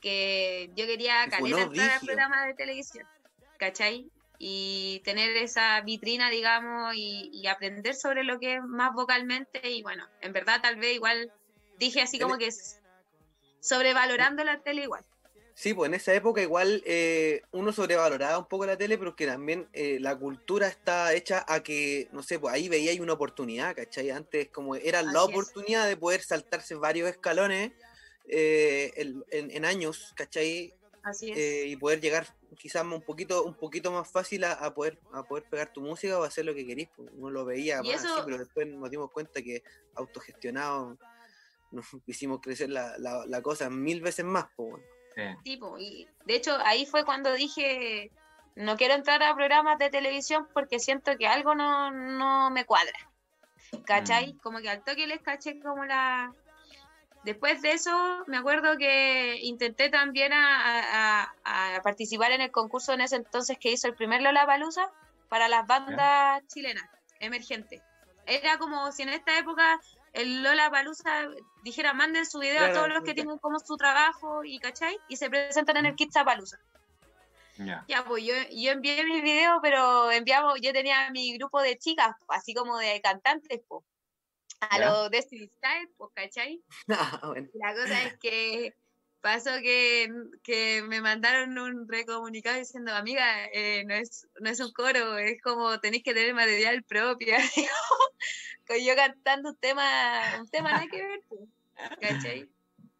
que 0.00 0.70
yo 0.74 0.86
quería 0.86 1.28
caleta 1.28 1.62
entrar 1.62 1.90
al 1.90 2.00
programa 2.00 2.46
de 2.46 2.54
televisión, 2.54 3.06
¿cachai? 3.58 4.10
Y 4.42 5.02
tener 5.04 5.36
esa 5.36 5.78
vitrina, 5.82 6.30
digamos, 6.30 6.94
y, 6.96 7.46
aprender 7.46 7.94
sobre 7.94 8.24
lo 8.24 8.40
que 8.40 8.54
es 8.54 8.62
más 8.62 8.94
vocalmente. 8.94 9.60
Y 9.70 9.82
bueno, 9.82 10.08
en 10.22 10.32
verdad, 10.32 10.62
tal 10.62 10.76
vez 10.76 10.94
igual 10.94 11.30
dije 11.78 12.00
así 12.00 12.18
como 12.18 12.38
que 12.38 12.46
es 12.46 12.80
sobrevalorando 13.60 14.42
la 14.42 14.60
tele 14.62 14.84
igual. 14.84 15.04
Sí, 15.54 15.74
pues 15.74 15.88
en 15.88 15.94
esa 15.94 16.14
época 16.14 16.40
igual 16.40 16.82
eh, 16.86 17.42
uno 17.50 17.70
sobrevaloraba 17.70 18.38
un 18.38 18.48
poco 18.48 18.64
la 18.64 18.78
tele, 18.78 18.96
pero 18.96 19.14
que 19.14 19.26
también 19.26 19.68
eh, 19.74 19.98
la 20.00 20.16
cultura 20.16 20.68
está 20.68 21.12
hecha 21.12 21.44
a 21.46 21.62
que, 21.62 22.08
no 22.12 22.22
sé, 22.22 22.38
pues 22.38 22.54
ahí 22.54 22.70
veía 22.70 22.98
una 23.02 23.12
oportunidad, 23.12 23.76
¿cachai? 23.76 24.10
Antes 24.10 24.48
como 24.48 24.74
era 24.74 25.02
la 25.02 25.22
oportunidad 25.22 25.86
de 25.86 25.98
poder 25.98 26.22
saltarse 26.22 26.76
varios 26.76 27.10
escalones 27.10 27.72
eh, 28.26 28.92
en, 28.96 29.64
años, 29.64 30.14
¿cachai? 30.16 30.72
Así 31.02 31.30
es. 31.30 31.36
Eh, 31.36 31.64
y 31.66 31.76
poder 31.76 32.00
llegar 32.00 32.26
quizás 32.58 32.84
un 32.84 33.02
poquito, 33.02 33.44
un 33.44 33.54
poquito 33.54 33.90
más 33.90 34.10
fácil 34.10 34.44
a, 34.44 34.74
poder, 34.74 34.98
a 35.12 35.22
poder 35.22 35.44
pegar 35.44 35.72
tu 35.72 35.80
música 35.80 36.18
o 36.18 36.24
hacer 36.24 36.44
lo 36.44 36.54
que 36.54 36.66
querís. 36.66 36.88
Pues. 36.96 37.10
Uno 37.14 37.30
lo 37.30 37.44
veía 37.44 37.82
más 37.82 38.04
así, 38.04 38.20
pero 38.24 38.38
después 38.38 38.66
nos 38.66 38.90
dimos 38.90 39.10
cuenta 39.10 39.42
que 39.42 39.62
autogestionado 39.94 40.98
nos 41.70 41.86
hicimos 42.06 42.40
crecer 42.40 42.70
la, 42.70 42.96
la, 42.98 43.42
cosa 43.42 43.70
mil 43.70 44.00
veces 44.00 44.24
más. 44.24 44.46
Pues, 44.56 44.82
Tipo, 45.42 45.78
y 45.78 46.08
de 46.24 46.36
hecho 46.36 46.56
ahí 46.64 46.86
fue 46.86 47.04
cuando 47.04 47.32
dije, 47.34 48.10
no 48.54 48.76
quiero 48.76 48.94
entrar 48.94 49.22
a 49.22 49.34
programas 49.34 49.78
de 49.78 49.90
televisión 49.90 50.48
porque 50.54 50.78
siento 50.78 51.16
que 51.18 51.26
algo 51.26 51.54
no, 51.54 51.90
no 51.90 52.50
me 52.50 52.64
cuadra. 52.64 53.10
¿Cachai? 53.84 54.34
Mm. 54.34 54.38
Como 54.38 54.60
que 54.60 54.70
al 54.70 54.82
toque 54.82 55.06
les 55.06 55.20
caché 55.20 55.60
como 55.60 55.84
la... 55.84 56.32
Después 57.24 57.60
de 57.60 57.72
eso, 57.72 58.24
me 58.26 58.38
acuerdo 58.38 58.78
que 58.78 59.38
intenté 59.42 59.90
también 59.90 60.32
a, 60.34 61.32
participar 61.82 62.32
en 62.32 62.40
el 62.40 62.50
concurso 62.50 62.92
en 62.92 63.02
ese 63.02 63.16
entonces 63.16 63.58
que 63.58 63.72
hizo 63.72 63.86
el 63.86 63.94
primer 63.94 64.22
Lola 64.22 64.46
Palusa 64.46 64.90
para 65.28 65.48
las 65.48 65.66
bandas 65.66 66.42
chilenas 66.46 66.84
emergentes. 67.18 67.82
Era 68.26 68.58
como 68.58 68.90
si 68.92 69.02
en 69.02 69.10
esta 69.10 69.38
época 69.38 69.80
el 70.12 70.42
Lola 70.42 70.70
Palusa 70.70 71.28
dijera 71.62 71.92
manden 71.92 72.26
su 72.26 72.38
video 72.38 72.64
a 72.64 72.72
todos 72.72 72.88
los 72.88 73.02
que 73.02 73.14
tienen 73.14 73.38
como 73.38 73.58
su 73.58 73.76
trabajo 73.76 74.44
y 74.44 74.58
¿cachai? 74.58 74.96
Y 75.08 75.16
se 75.16 75.28
presentan 75.28 75.78
en 75.78 75.86
el 75.86 75.96
Palusa. 76.24 76.58
Ya, 77.88 78.04
pues 78.06 78.24
yo, 78.24 78.32
yo 78.50 78.72
envié 78.72 79.04
mi 79.04 79.20
video, 79.20 79.60
pero 79.60 80.10
enviamos, 80.10 80.58
yo 80.62 80.72
tenía 80.72 81.10
mi 81.10 81.36
grupo 81.36 81.60
de 81.60 81.76
chicas, 81.76 82.16
así 82.28 82.54
como 82.54 82.78
de 82.78 83.02
cantantes, 83.02 83.60
pues, 83.68 83.84
a 84.60 84.78
los 84.78 85.10
Destiny 85.10 85.48
Style, 85.48 85.88
pues, 85.96 86.10
¿cachai? 86.14 86.62
Ah, 86.88 87.34
La 87.54 87.74
cosa 87.74 88.02
es 88.04 88.18
que 88.18 88.74
pasó 89.20 89.50
que, 89.60 90.08
que, 90.42 90.82
me 90.82 91.00
mandaron 91.00 91.58
un 91.58 91.88
recomunicado 91.88 92.58
diciendo, 92.58 92.94
amiga, 92.94 93.44
eh, 93.52 93.84
no, 93.84 93.94
es, 93.94 94.28
no 94.40 94.48
es 94.48 94.60
un 94.60 94.72
coro, 94.72 95.18
es 95.18 95.40
como 95.42 95.78
tenéis 95.80 96.02
que 96.02 96.14
tener 96.14 96.34
material 96.34 96.82
propio. 96.84 97.36
yo 98.84 98.94
cantando 98.94 99.50
un 99.50 99.56
tema, 99.56 100.20
un 100.40 100.48
tema 100.48 100.72
nada 100.72 100.86
que 100.86 101.02
ver, 101.02 101.20
¿cachai? 102.00 102.48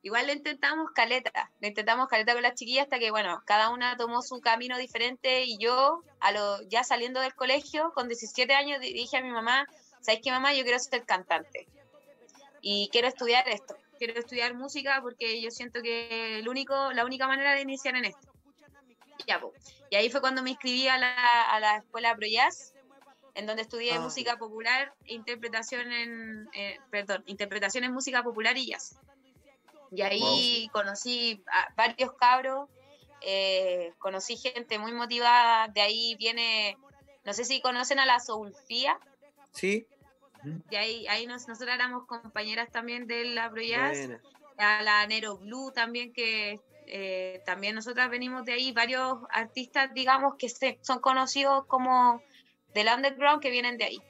igual 0.03 0.27
le 0.27 0.35
intentamos 0.35 0.91
caleta, 0.93 1.51
le 1.61 1.69
intentamos 1.69 2.09
caleta 2.09 2.33
con 2.33 2.43
las 2.43 2.55
chiquillas 2.55 2.85
hasta 2.85 2.99
que, 2.99 3.11
bueno, 3.11 3.43
cada 3.45 3.71
una 3.71 3.97
tomó 3.97 4.23
su 4.23 4.41
camino 4.41 4.79
diferente 4.79 5.45
y 5.45 5.59
yo, 5.59 6.03
a 6.21 6.33
lo, 6.33 6.63
ya 6.69 6.85
saliendo 6.85 7.21
del 7.21 7.35
colegio, 7.35 7.93
con 7.95 8.09
17 8.09 8.53
años, 8.55 8.81
dije 8.81 9.17
a 9.17 9.23
mi 9.23 9.31
mamá, 9.31 9.67
¿sabes 10.01 10.21
qué, 10.23 10.31
mamá? 10.31 10.55
Yo 10.55 10.65
quiero 10.65 10.79
ser 10.79 11.05
cantante 11.05 11.69
y 12.61 12.89
quiero 12.93 13.09
estudiar 13.09 13.49
esto, 13.49 13.77
quiero 13.99 14.19
estudiar 14.19 14.55
música 14.55 15.01
porque 15.03 15.41
yo 15.41 15.51
siento 15.51 15.83
que 15.83 16.39
el 16.39 16.49
único, 16.49 16.93
la 16.93 17.05
única 17.05 17.27
manera 17.27 17.55
de 17.55 17.63
iniciar 17.63 17.97
en 17.97 18.07
esto. 18.07 18.29
Y 19.91 19.97
ahí 19.97 20.11
fue 20.11 20.21
cuando 20.21 20.43
me 20.43 20.51
inscribí 20.51 20.89
a 20.89 20.99
la, 20.99 21.43
a 21.43 21.61
la 21.61 21.77
escuela 21.77 22.17
Pro 22.17 22.27
Jazz, 22.27 22.75
en 23.35 23.47
donde 23.47 23.63
estudié 23.63 23.95
ah, 23.95 24.01
música 24.01 24.37
popular, 24.39 24.93
interpretación 25.07 25.93
en, 25.93 26.49
eh, 26.53 26.79
perdón, 26.91 27.23
interpretación 27.27 27.85
en 27.85 27.93
música 27.93 28.23
popular 28.23 28.57
y 28.57 28.67
jazz. 28.67 28.99
Y 29.93 30.03
ahí 30.03 30.69
conocí 30.73 31.43
a 31.51 31.73
varios 31.75 32.13
cabros, 32.13 32.69
eh, 33.21 33.93
conocí 33.99 34.37
gente 34.37 34.79
muy 34.79 34.93
motivada, 34.93 35.69
de 35.69 35.81
ahí 35.81 36.15
viene, 36.17 36.77
no 37.25 37.33
sé 37.33 37.45
si 37.45 37.61
conocen 37.61 37.99
a 37.99 38.07
la 38.07 38.21
Soulfía. 38.21 38.99
Sí. 39.53 39.87
Y 40.71 40.77
ahí, 40.77 41.07
ahí 41.09 41.27
nosotros 41.27 41.63
éramos 41.63 42.07
compañeras 42.07 42.71
también 42.71 43.07
de 43.07 43.25
la 43.27 43.51
Proyas, 43.51 44.09
a 44.57 44.83
la 44.83 45.07
Nero 45.07 45.39
Blue 45.39 45.73
también, 45.73 46.13
que 46.13 46.61
eh, 46.87 47.43
también 47.45 47.75
nosotras 47.75 48.11
venimos 48.11 48.45
de 48.45 48.55
ahí, 48.55 48.73
varios 48.73 49.19
artistas, 49.31 49.93
digamos, 49.95 50.35
que 50.37 50.49
son 50.81 51.01
conocidos 51.01 51.67
como 51.67 52.23
del 52.75 52.89
underground 52.89 53.41
que 53.41 53.51
vienen 53.51 53.79
de 53.79 53.85
ahí. 53.85 54.03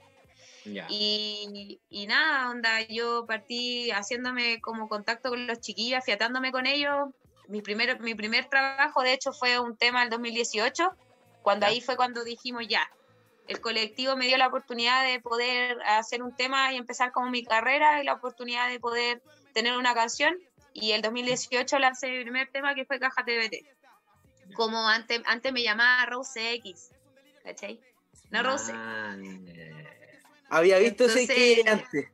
Y, 0.89 1.81
y, 1.89 2.07
nada, 2.07 2.51
onda, 2.51 2.83
yo 2.83 3.25
partí 3.27 3.91
haciéndome 3.91 4.61
como 4.61 4.89
contacto 4.89 5.31
con 5.31 5.47
los 5.47 5.61
chiquillos, 5.61 5.99
afiatándome 5.99 6.53
con 6.53 6.67
ellos. 6.67 7.09
Mi 7.49 7.63
primer, 7.63 7.99
mi 8.01 8.15
primer 8.15 8.47
trabajo, 8.47 9.03
de 9.03 9.15
hecho, 9.15 9.33
fue 9.33 9.59
un 9.59 9.77
tema 9.77 10.01
del 10.01 10.11
2018, 10.11 10.91
cuando 11.43 11.67
ahí 11.67 11.81
fue 11.81 11.97
cuando 11.97 12.23
dijimos 12.25 12.69
ya, 12.69 12.89
el 13.51 13.61
colectivo 13.61 14.17
me 14.17 14.29
dio 14.29 14.37
la 14.37 14.47
oportunidad 14.47 15.05
de 15.05 15.19
poder 15.19 15.77
hacer 15.85 16.23
un 16.23 16.37
tema 16.37 16.73
y 16.73 16.77
empezar 16.77 17.11
como 17.11 17.31
mi 17.31 17.45
carrera 17.45 18.01
y 18.01 18.05
la 18.05 18.13
oportunidad 18.13 18.69
de 18.69 18.79
poder 18.79 19.21
tener 19.53 19.77
una 19.77 19.93
canción. 19.93 20.37
Y 20.73 20.93
el 20.93 21.03
2018 21.03 21.81
lancé 21.81 22.13
mi 22.13 22.23
primer 22.23 22.49
tema 22.53 22.77
que 22.77 22.85
fue 22.85 23.01
Caja 23.01 23.25
TVT. 23.25 23.67
Como 24.55 24.89
antes, 24.89 25.21
antes 25.27 25.53
me 25.53 25.65
llamaba 25.65 26.07
Rose 26.07 26.53
X, 26.55 26.91
¿cachai? 27.43 27.81
No 28.31 28.45
Rose. 28.45 28.71
Ah, 28.73 29.17
había 30.49 30.79
visto 30.79 31.07
ese 31.07 31.27
que 31.27 31.65
antes. 31.67 32.07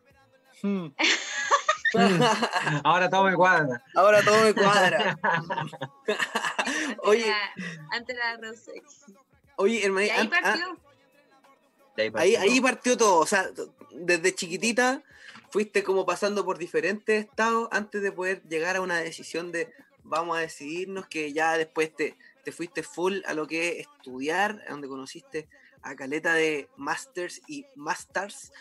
Hmm. 0.63 0.87
Ahora 2.83 3.11
todo 3.11 3.25
me 3.25 3.35
cuadra. 3.35 3.83
Ahora 3.95 4.23
todo 4.23 4.43
me 4.43 4.55
cuadra. 4.55 5.19
Oye. 7.03 7.31
Antes 7.91 8.17
la 8.17 8.39
Rose. 8.39 8.83
Oye, 9.57 9.85
hermano. 9.85 10.07
Ahí 10.17 10.29
partió. 10.29 10.79
Ahí, 12.15 12.37
ahí 12.37 12.61
partió 12.61 12.97
todo. 12.97 13.19
O 13.21 13.27
sea, 13.27 13.49
desde 13.93 14.35
chiquitita 14.35 15.03
fuiste 15.51 15.83
como 15.83 16.05
pasando 16.05 16.45
por 16.45 16.59
diferentes 16.59 17.25
estados 17.25 17.69
antes 17.71 18.03
de 18.03 18.13
poder 18.13 18.43
llegar 18.49 18.77
a 18.77 18.81
una 18.81 18.99
decisión 18.99 19.53
de 19.53 19.73
vamos 20.05 20.37
a 20.37 20.41
decidirnos 20.41 21.07
que 21.07 21.33
ya 21.33 21.57
después 21.57 21.95
te, 21.95 22.17
te 22.45 22.53
fuiste 22.53 22.83
full 22.83 23.21
a 23.27 23.35
lo 23.35 23.47
que 23.47 23.69
es 23.69 23.87
estudiar, 23.87 24.65
donde 24.69 24.89
conociste 24.89 25.49
a 25.83 25.95
caleta 25.95 26.35
de 26.35 26.69
Masters 26.77 27.43
y 27.49 27.67
Masters. 27.75 28.53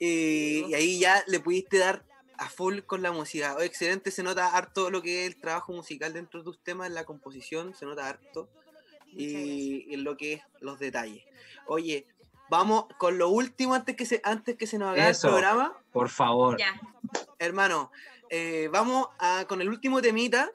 Eh, 0.00 0.64
y 0.68 0.74
ahí 0.74 0.98
ya 0.98 1.22
le 1.26 1.40
pudiste 1.40 1.78
dar 1.78 2.04
a 2.38 2.48
full 2.48 2.80
con 2.80 3.02
la 3.02 3.12
música. 3.12 3.56
Oh, 3.56 3.62
excelente, 3.62 4.10
se 4.10 4.22
nota 4.22 4.54
harto 4.54 4.90
lo 4.90 5.02
que 5.02 5.22
es 5.22 5.28
el 5.28 5.40
trabajo 5.40 5.72
musical 5.72 6.12
dentro 6.12 6.40
de 6.40 6.44
tus 6.44 6.62
temas, 6.62 6.90
la 6.90 7.04
composición, 7.04 7.74
se 7.74 7.86
nota 7.86 8.08
harto. 8.08 8.48
Y 9.12 9.92
en 9.94 10.04
lo 10.04 10.16
que 10.16 10.34
es 10.34 10.42
los 10.60 10.78
detalles. 10.78 11.24
Oye, 11.66 12.06
vamos 12.48 12.86
con 12.98 13.18
lo 13.18 13.28
último 13.28 13.74
antes 13.74 13.96
que 13.96 14.06
se, 14.06 14.20
antes 14.24 14.56
que 14.56 14.66
se 14.66 14.78
nos 14.78 14.90
haga 14.90 15.08
el 15.08 15.16
programa. 15.20 15.76
Por 15.92 16.08
favor. 16.08 16.56
Hermano, 17.38 17.90
eh, 18.30 18.68
vamos 18.72 19.08
a, 19.18 19.44
con 19.46 19.60
el 19.60 19.68
último 19.68 20.00
temita. 20.02 20.50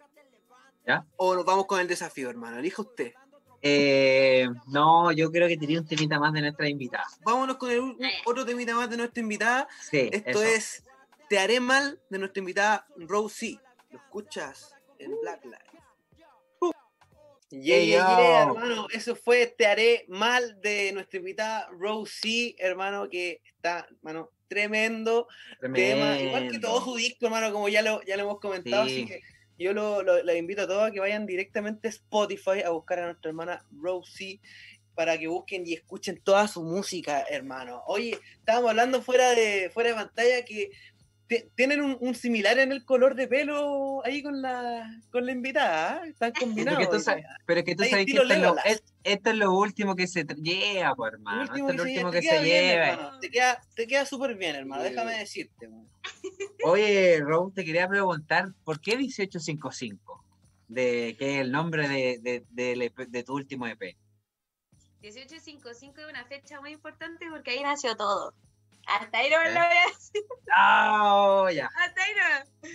¿Ya? 0.86 1.06
O 1.18 1.36
nos 1.36 1.46
vamos 1.46 1.66
con 1.68 1.80
el 1.80 1.88
desafío, 1.88 2.30
hermano. 2.30 2.58
Elija 2.58 2.82
usted. 2.82 3.14
Eh, 3.62 4.50
no, 4.68 5.12
yo 5.12 5.32
creo 5.32 5.48
que 5.48 5.58
tenía 5.58 5.80
un 5.80 5.88
temita 5.88 6.20
más 6.20 6.34
de 6.34 6.42
nuestra 6.42 6.68
invitada. 6.68 7.06
Vámonos 7.24 7.58
con 7.58 7.70
el 7.70 7.96
otro 8.26 8.46
temita 8.46 8.74
más 8.74 8.90
de 8.90 8.98
nuestra 8.98 9.22
invitada. 9.22 9.68
Esto 9.92 10.42
es 10.42 10.84
Te 11.30 11.40
haré 11.40 11.60
mal 11.60 12.00
de 12.10 12.18
nuestra 12.18 12.40
invitada 12.40 12.88
Rosie. 12.98 13.60
Lo 13.92 14.00
escuchas 14.00 14.76
en 14.98 15.12
Black 15.22 15.46
Light. 15.46 15.71
Yeah, 17.52 17.80
yeah, 17.80 18.44
hermano. 18.44 18.88
Eso 18.94 19.16
fue 19.16 19.46
Te 19.48 19.66
haré 19.66 20.06
mal 20.08 20.60
de 20.62 20.92
nuestra 20.94 21.20
invitada 21.20 21.68
Rosie, 21.78 22.56
hermano, 22.58 23.10
que 23.10 23.42
está, 23.46 23.88
hermano, 23.98 24.32
tremendo, 24.48 25.28
tema. 25.74 26.20
Igual 26.20 26.50
que 26.50 26.60
todo 26.60 26.84
su 26.84 26.96
disco, 26.96 27.26
hermano, 27.26 27.52
como 27.52 27.70
ya 27.70 27.82
lo, 27.82 28.02
ya 28.04 28.16
lo 28.16 28.24
hemos 28.24 28.40
comentado. 28.40 28.84
Así 28.84 29.06
que 29.06 29.22
yo 29.58 29.74
lo, 29.74 30.02
les 30.24 30.38
invito 30.38 30.64
a 30.64 30.68
todos 30.68 30.84
a 30.84 30.92
que 30.92 31.00
vayan 31.00 31.26
directamente 31.26 31.88
a 31.88 31.92
Spotify 31.92 32.62
a 32.66 32.70
buscar 32.72 33.00
a 33.00 33.06
nuestra 33.06 33.30
hermana 33.30 33.66
Rosie 33.72 34.40
para 34.96 35.18
que 35.18 35.28
busquen 35.28 35.66
y 35.66 35.74
escuchen 35.74 36.22
toda 36.22 36.48
su 36.48 36.64
música, 36.64 37.26
hermano. 37.30 37.82
Oye, 37.88 38.20
estábamos 38.40 38.72
hablando 38.72 39.02
fuera 39.02 39.32
de, 39.32 39.70
fuera 39.74 39.90
de 39.90 39.96
pantalla 39.96 40.46
que 40.46 40.72
tienen 41.56 41.98
un, 42.00 42.16
similar 42.16 42.60
en 42.60 42.72
el 42.72 42.84
color 42.86 43.16
de 43.16 43.28
pelo 43.28 44.04
ahí 44.06 44.22
con 44.22 44.42
la, 44.42 45.02
con 45.12 45.26
la 45.26 45.32
invitada, 45.32 46.06
¿eh? 46.06 46.10
están 46.10 46.32
combinados. 46.32 47.06
Pero 47.46 47.60
es 47.60 47.66
que 47.66 47.76
tú 47.76 47.84
sabes 47.84 48.06
que 48.06 48.12
esto 49.04 49.30
es, 49.30 49.36
lo, 49.36 49.54
último 49.54 49.96
que 49.96 50.08
se 50.08 50.24
lleva, 50.24 50.96
pues, 50.96 51.14
hermano. 51.14 51.44
Esto 51.44 51.70
es 51.70 51.76
lo 51.76 51.84
último 51.84 52.12
que 52.12 52.22
se 52.22 52.44
lleva. 52.44 53.20
Te 53.20 53.30
queda, 53.30 53.62
te 53.76 53.88
queda 53.88 54.06
súper 54.06 54.36
bien, 54.36 54.56
hermano, 54.56 54.84
déjame 54.84 55.18
decirte. 55.18 55.70
Oye, 56.66 57.20
Raúl, 57.24 57.54
te 57.54 57.64
quería 57.64 57.88
preguntar, 57.88 58.54
¿por 58.64 58.82
qué 58.82 58.98
1855? 58.98 60.26
De, 60.68 61.16
que 61.20 61.36
es 61.36 61.42
el 61.42 61.52
nombre 61.52 61.88
de, 61.88 62.20
de, 62.22 62.46
de, 62.50 62.92
de 63.08 63.24
tu 63.24 63.34
último 63.34 63.68
EP. 63.68 63.98
1855 65.02 66.00
es 66.00 66.08
una 66.08 66.26
fecha 66.26 66.62
muy 66.62 66.72
importante 66.72 67.26
porque 67.30 67.52
ahí 67.52 67.64
nació 67.64 67.96
todo. 67.96 68.34
Hasta 68.88 69.18
ahí 69.18 69.30
no 69.30 69.40
me 69.40 69.52
lo 69.52 69.60
voy 69.60 69.78
a 69.78 69.88
decir. 69.88 70.24
Oh, 70.58 71.50
ya. 71.50 71.68
Hasta 71.68 72.04
ahí 72.04 72.12
no. 72.16 72.70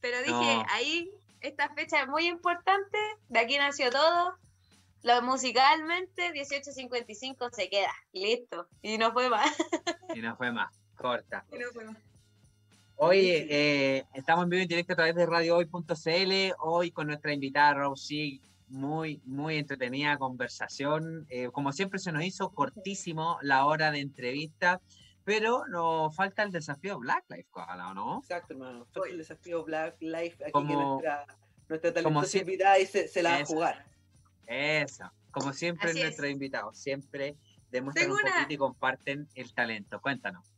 Pero 0.00 0.18
dije, 0.22 0.62
ahí, 0.70 1.10
esta 1.40 1.72
fecha 1.74 2.02
es 2.02 2.08
muy 2.08 2.26
importante, 2.26 2.98
de 3.28 3.38
aquí 3.38 3.56
nació 3.56 3.90
todo. 3.90 4.36
Lo 5.02 5.20
musicalmente, 5.22 6.32
1855 6.32 7.50
se 7.50 7.68
queda, 7.68 7.92
listo. 8.12 8.68
Y 8.82 8.98
no 8.98 9.12
fue 9.12 9.28
más. 9.28 9.50
Y 10.14 10.20
no 10.20 10.36
fue 10.36 10.52
más, 10.52 10.72
corta. 10.96 11.44
Y 11.52 11.58
no 11.58 11.70
fue 11.72 11.84
más. 11.84 11.96
Oye, 12.96 13.46
eh, 13.50 14.06
estamos 14.14 14.44
en 14.44 14.50
vivo 14.50 14.62
en 14.62 14.68
directo 14.68 14.92
a 14.92 14.96
través 14.96 15.14
de 15.14 15.26
radiohoy.cl, 15.26 16.54
hoy 16.60 16.90
con 16.92 17.08
nuestra 17.08 17.32
invitada 17.32 17.74
Rosie 17.74 18.40
muy, 18.72 19.20
muy 19.24 19.56
entretenida 19.56 20.16
conversación. 20.18 21.26
Eh, 21.28 21.50
como 21.52 21.72
siempre 21.72 21.98
se 21.98 22.10
nos 22.10 22.24
hizo 22.24 22.50
cortísimo 22.50 23.38
la 23.42 23.66
hora 23.66 23.90
de 23.90 24.00
entrevista, 24.00 24.80
pero 25.24 25.66
nos 25.68 26.14
falta 26.16 26.42
el 26.42 26.50
desafío 26.50 26.98
Black 26.98 27.24
Life, 27.28 27.48
¿no? 27.94 28.18
Exacto, 28.18 28.54
hermano. 28.54 28.86
Falta 28.92 29.08
el 29.10 29.18
desafío 29.18 29.64
Black 29.64 29.96
Life 30.00 30.44
aquí 30.44 30.66
que 30.66 30.74
nuestra, 30.74 31.26
nuestra 31.68 31.92
talentosa 31.92 32.38
invitada 32.38 32.78
y 32.78 32.86
se, 32.86 33.22
la 33.22 33.30
va 33.30 33.36
a 33.36 33.44
jugar. 33.44 33.86
Eso. 34.46 35.04
Como 35.30 35.52
siempre, 35.52 35.94
nuestros 35.94 36.30
invitados 36.30 36.76
siempre 36.78 37.36
demuestran 37.70 38.10
un 38.10 38.18
poquito 38.18 38.52
y 38.52 38.56
comparten 38.56 39.28
el 39.34 39.54
talento. 39.54 40.00
Cuéntanos. 40.00 40.52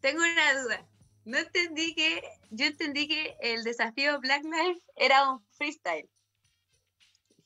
Tengo 0.00 0.20
una 0.20 0.62
duda. 0.62 0.86
No 1.24 1.36
entendí 1.36 1.94
que, 1.94 2.22
yo 2.50 2.66
entendí 2.66 3.06
que 3.06 3.36
el 3.40 3.62
desafío 3.62 4.18
Black 4.20 4.44
Life 4.44 4.80
era 4.96 5.30
un 5.30 5.44
freestyle. 5.50 6.08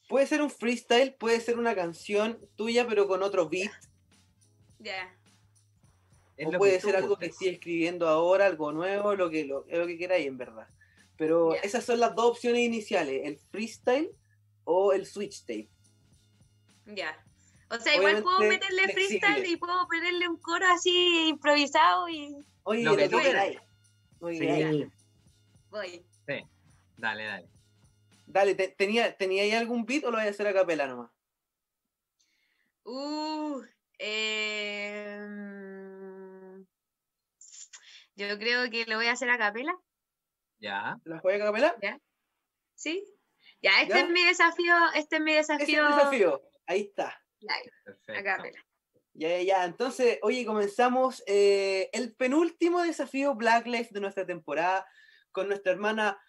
Puede 0.09 0.27
ser 0.27 0.43
un 0.43 0.51
freestyle, 0.51 1.15
puede 1.15 1.41
ser 1.41 1.59
una 1.59 1.75
canción 1.75 2.39
tuya, 2.57 2.87
pero 2.87 3.07
con 3.07 3.23
otro 3.23 3.49
beat. 3.49 3.73
Ya. 4.79 5.17
O 6.45 6.51
puede 6.53 6.81
ser 6.81 6.97
algo 6.97 7.17
que 7.17 7.27
estés 7.27 7.55
escribiendo 7.55 8.09
ahora, 8.09 8.47
algo 8.47 8.73
nuevo, 8.73 9.15
lo 9.15 9.31
que, 9.31 9.45
lo, 9.45 9.65
que 9.65 9.99
queráis, 9.99 10.27
en 10.27 10.39
verdad. 10.39 10.67
Pero 11.17 11.55
esas 11.55 11.85
son 11.85 12.01
las 12.01 12.15
dos 12.15 12.33
opciones 12.33 12.63
iniciales, 12.63 13.23
el 13.25 13.39
freestyle 13.39 14.11
o 14.65 14.93
el 14.93 15.07
switch 15.07 15.41
tape. 15.43 15.69
Ya. 16.87 17.17
O 17.71 17.79
sea, 17.79 17.95
igual 17.95 18.23
puedo 18.23 18.41
meterle 18.41 18.89
freestyle 18.93 19.47
y 19.47 19.57
puedo 19.57 19.87
ponerle 19.87 20.29
un 20.29 20.37
coro 20.37 20.67
así 20.67 21.29
improvisado 21.29 22.09
y. 22.09 22.35
Oye, 22.65 22.83
lo 22.83 22.97
que 22.97 23.09
tú 23.09 23.19
queráis. 23.19 23.59
Sí. 24.21 24.87
Voy. 25.71 26.05
Sí. 26.27 26.45
Dale, 26.97 27.25
dale. 27.25 27.52
Dale, 28.27 28.55
¿tenía, 28.55 29.17
¿tenía 29.17 29.43
ahí 29.43 29.53
algún 29.53 29.85
beat 29.85 30.05
o 30.05 30.11
lo 30.11 30.19
voy 30.19 30.27
a 30.27 30.31
hacer 30.31 30.47
a 30.47 30.53
capela 30.53 30.87
nomás? 30.87 31.11
Uh, 32.85 33.63
eh, 33.99 35.19
yo 38.15 38.39
creo 38.39 38.71
que 38.71 38.85
lo 38.87 38.97
voy 38.97 39.07
a 39.07 39.13
hacer 39.13 39.31
a 39.31 39.39
capela. 39.39 39.79
¿Ya? 40.59 40.99
¿Lo 41.05 41.21
voy 41.21 41.35
a 41.35 41.39
capela? 41.39 41.77
¿Ya? 41.81 42.01
¿Sí? 42.75 43.05
Ya, 43.61 43.83
este 43.83 44.01
es 44.01 44.09
mi 44.09 44.25
desafío, 44.25 44.75
este 44.95 45.17
es 45.17 45.23
mi 45.23 45.35
desafío. 45.35 45.89
Este 45.89 45.97
desafío, 45.97 46.43
ahí 46.67 46.81
está. 46.81 47.23
Perfecto. 47.85 48.21
A 48.21 48.23
capela. 48.23 48.67
Ya, 49.15 49.29
ya, 49.29 49.43
ya. 49.43 49.65
Entonces, 49.65 50.19
oye, 50.23 50.45
comenzamos 50.45 51.23
eh, 51.27 51.91
el 51.93 52.15
penúltimo 52.17 52.83
desafío 52.83 53.35
Black 53.35 53.67
Life 53.67 53.91
de 53.93 54.01
nuestra 54.01 54.27
temporada 54.27 54.87
con 55.31 55.49
nuestra 55.49 55.73
hermana 55.73 56.21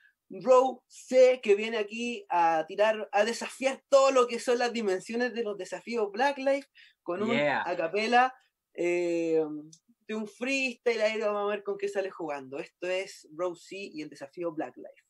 Row 0.41 0.81
C, 0.87 1.39
que 1.43 1.55
viene 1.55 1.77
aquí 1.77 2.25
a 2.29 2.65
tirar, 2.67 3.09
a 3.11 3.25
desafiar 3.25 3.83
todo 3.89 4.11
lo 4.11 4.27
que 4.27 4.39
son 4.39 4.59
las 4.59 4.73
dimensiones 4.73 5.33
de 5.33 5.43
los 5.43 5.57
desafíos 5.57 6.11
Black 6.11 6.37
Life 6.37 6.67
con 7.03 7.21
un 7.21 7.37
acapela 7.37 8.33
eh, 8.73 9.43
de 10.07 10.15
un 10.15 10.27
freestyle. 10.27 11.01
Ahí 11.01 11.19
vamos 11.19 11.43
a 11.43 11.55
ver 11.55 11.63
con 11.63 11.77
qué 11.77 11.87
sale 11.87 12.09
jugando. 12.09 12.59
Esto 12.59 12.87
es 12.87 13.27
Row 13.35 13.55
C 13.55 13.75
y 13.75 14.01
el 14.01 14.09
desafío 14.09 14.51
Black 14.51 14.77
Life. 14.77 15.03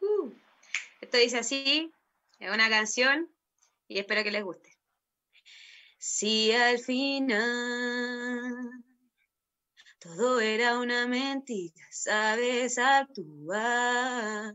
Uh, 0.00 0.32
esto 1.00 1.16
dice 1.18 1.38
así: 1.38 1.92
es 2.38 2.50
una 2.52 2.68
canción 2.68 3.28
y 3.88 3.98
espero 3.98 4.22
que 4.22 4.30
les 4.30 4.44
guste. 4.44 4.78
Si 5.98 6.52
al 6.52 6.78
final 6.78 8.27
todo 9.98 10.40
era 10.40 10.78
una 10.78 11.06
mentira, 11.06 11.86
sabes 11.90 12.78
actuar. 12.78 14.54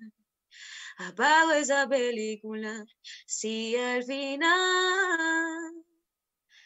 Apago 0.97 1.51
esa 1.51 1.87
película. 1.87 2.85
Si 3.25 3.75
al 3.75 4.03
final 4.03 5.73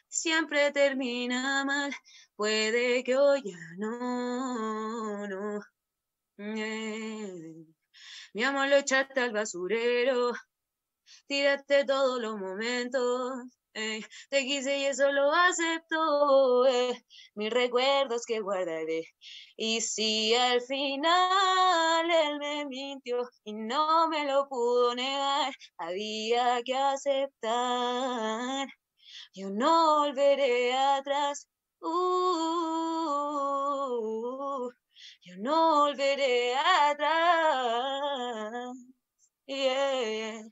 siempre 0.07 0.71
termina 0.71 1.63
mal, 1.65 1.93
puede 2.35 3.03
que 3.03 3.17
hoy 3.17 3.41
ya 3.45 3.57
no, 3.77 5.27
no. 5.27 5.61
Mi 8.33 8.43
amor 8.43 8.67
lo 8.69 8.77
echaste 8.77 9.19
al 9.21 9.31
basurero, 9.31 10.33
tiraste 11.27 11.85
todos 11.85 12.21
los 12.21 12.37
momentos 12.37 13.56
eh, 13.77 14.01
te 14.29 14.43
quise 14.45 14.77
y 14.79 14.85
eso 14.85 15.11
lo 15.11 15.31
acepto. 15.31 16.65
Eh, 16.67 17.03
mis 17.35 17.51
recuerdos 17.51 18.25
que 18.25 18.39
guardaré. 18.39 19.03
Y 19.55 19.81
si 19.81 20.33
al 20.35 20.61
final 20.61 22.09
él 22.11 22.39
me 22.39 22.65
mintió 22.65 23.29
y 23.43 23.53
no 23.53 24.09
me 24.09 24.25
lo 24.25 24.47
pudo 24.49 24.95
negar, 24.95 25.53
había 25.77 26.61
que 26.63 26.75
aceptar. 26.75 28.67
Yo 29.33 29.49
no 29.51 30.01
volveré 30.01 30.73
atrás. 30.75 31.47
Uh, 31.81 31.89
yo 35.21 35.37
no 35.37 35.85
volveré 35.85 36.55
atrás. 36.55 37.17
Yeah 39.47 40.43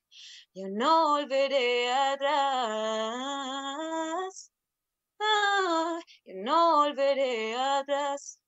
yo 0.55 0.69
no 0.69 1.09
volveré 1.09 1.91
atrás. 1.91 2.31
Ah, 5.19 5.99
yo 6.23 6.33
no 6.35 6.77
volveré 6.77 7.55
atrás. 7.55 8.39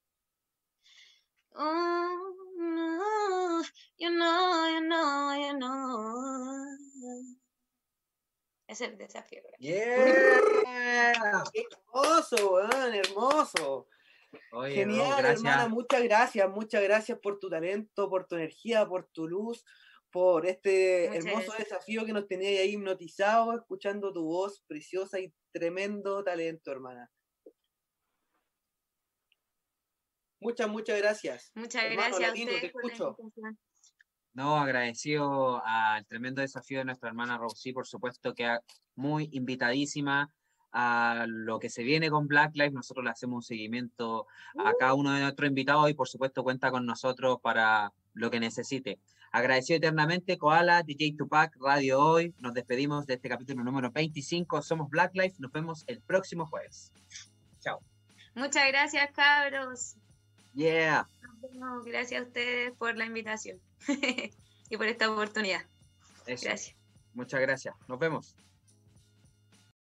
Oh, 1.54 2.34
no, 2.58 3.62
yo 3.98 4.10
no, 4.10 4.72
yo 4.72 4.82
no, 4.82 5.38
yo 5.38 5.54
no. 5.58 6.78
Es 8.68 8.80
el 8.82 8.98
desafío. 8.98 9.42
Yeah. 9.60 10.40
hermoso, 11.54 12.54
weón, 12.54 12.94
hermoso. 12.94 13.88
Genial, 14.70 15.26
hermana, 15.26 15.68
muchas 15.68 16.04
gracias, 16.04 16.50
muchas 16.50 16.82
gracias 16.84 17.20
por 17.20 17.38
tu 17.40 17.50
talento, 17.50 18.10
por 18.10 18.26
tu 18.28 18.36
energía, 18.36 18.88
por 18.88 19.06
tu 19.08 19.28
luz, 19.28 19.66
por 20.12 20.46
este 20.46 21.06
hermoso 21.06 21.54
desafío 21.58 22.06
que 22.06 22.14
nos 22.14 22.28
tenías 22.28 22.62
ahí 22.62 22.74
hipnotizado, 22.74 23.54
escuchando 23.54 24.14
tu 24.14 24.24
voz 24.24 24.64
preciosa 24.68 25.20
y 25.20 25.34
tremendo 25.52 26.24
talento, 26.24 26.72
hermana. 26.72 27.12
Muchas, 30.40 30.70
muchas 30.70 30.98
gracias. 31.00 31.52
Muchas 31.56 31.84
gracias 31.92 32.34
te 32.34 32.66
escucho. 32.68 33.18
No, 34.34 34.58
agradecido 34.58 35.64
al 35.66 36.06
tremendo 36.06 36.42
desafío 36.42 36.80
de 36.80 36.86
nuestra 36.86 37.10
hermana 37.10 37.40
Rosy, 37.40 37.74
por 37.74 37.88
supuesto 37.88 38.36
que 38.36 38.58
muy 38.96 39.30
invitadísima 39.34 40.32
a 40.72 41.26
lo 41.28 41.58
que 41.58 41.72
se 41.72 41.82
viene 41.82 42.12
con 42.12 42.28
Black 42.28 42.56
Lives. 42.56 42.74
Nosotros 42.74 43.04
le 43.04 43.10
hacemos 43.10 43.38
un 43.38 43.42
seguimiento 43.42 44.28
a 44.60 44.74
cada 44.80 44.94
uno 44.94 45.12
de 45.12 45.22
nuestros 45.22 45.50
invitados 45.50 45.90
y 45.90 45.96
por 45.96 46.08
supuesto 46.08 46.44
cuenta 46.44 46.70
con 46.70 46.86
nosotros 46.86 47.40
para 47.42 47.92
lo 48.14 48.30
que 48.30 48.40
necesite. 48.40 49.00
Agradecido 49.32 49.78
eternamente, 49.78 50.38
Koala, 50.38 50.84
DJ 50.84 51.16
Tupac, 51.18 51.56
Radio 51.60 52.00
Hoy. 52.00 52.34
Nos 52.40 52.54
despedimos 52.54 53.06
de 53.06 53.16
este 53.16 53.30
capítulo 53.30 53.64
número 53.64 53.92
25. 53.92 54.62
Somos 54.62 54.90
Black 54.90 55.16
Life. 55.16 55.36
Nos 55.40 55.52
vemos 55.52 55.84
el 55.88 56.02
próximo 56.02 56.46
jueves. 56.46 56.92
Chao. 57.60 57.82
Muchas 58.36 58.68
gracias, 58.68 59.12
cabros. 59.12 59.96
Yeah. 60.54 61.08
Gracias 61.86 62.22
a 62.22 62.26
ustedes 62.26 62.72
por 62.74 62.98
la 62.98 63.06
invitación 63.06 63.60
y 64.70 64.78
por 64.78 64.88
esta 64.88 65.12
oportunidad. 65.12 65.62
Gracias. 66.26 66.76
Muchas 67.14 67.42
gracias. 67.42 67.76
Nos 67.88 68.00
vemos. 68.00 68.36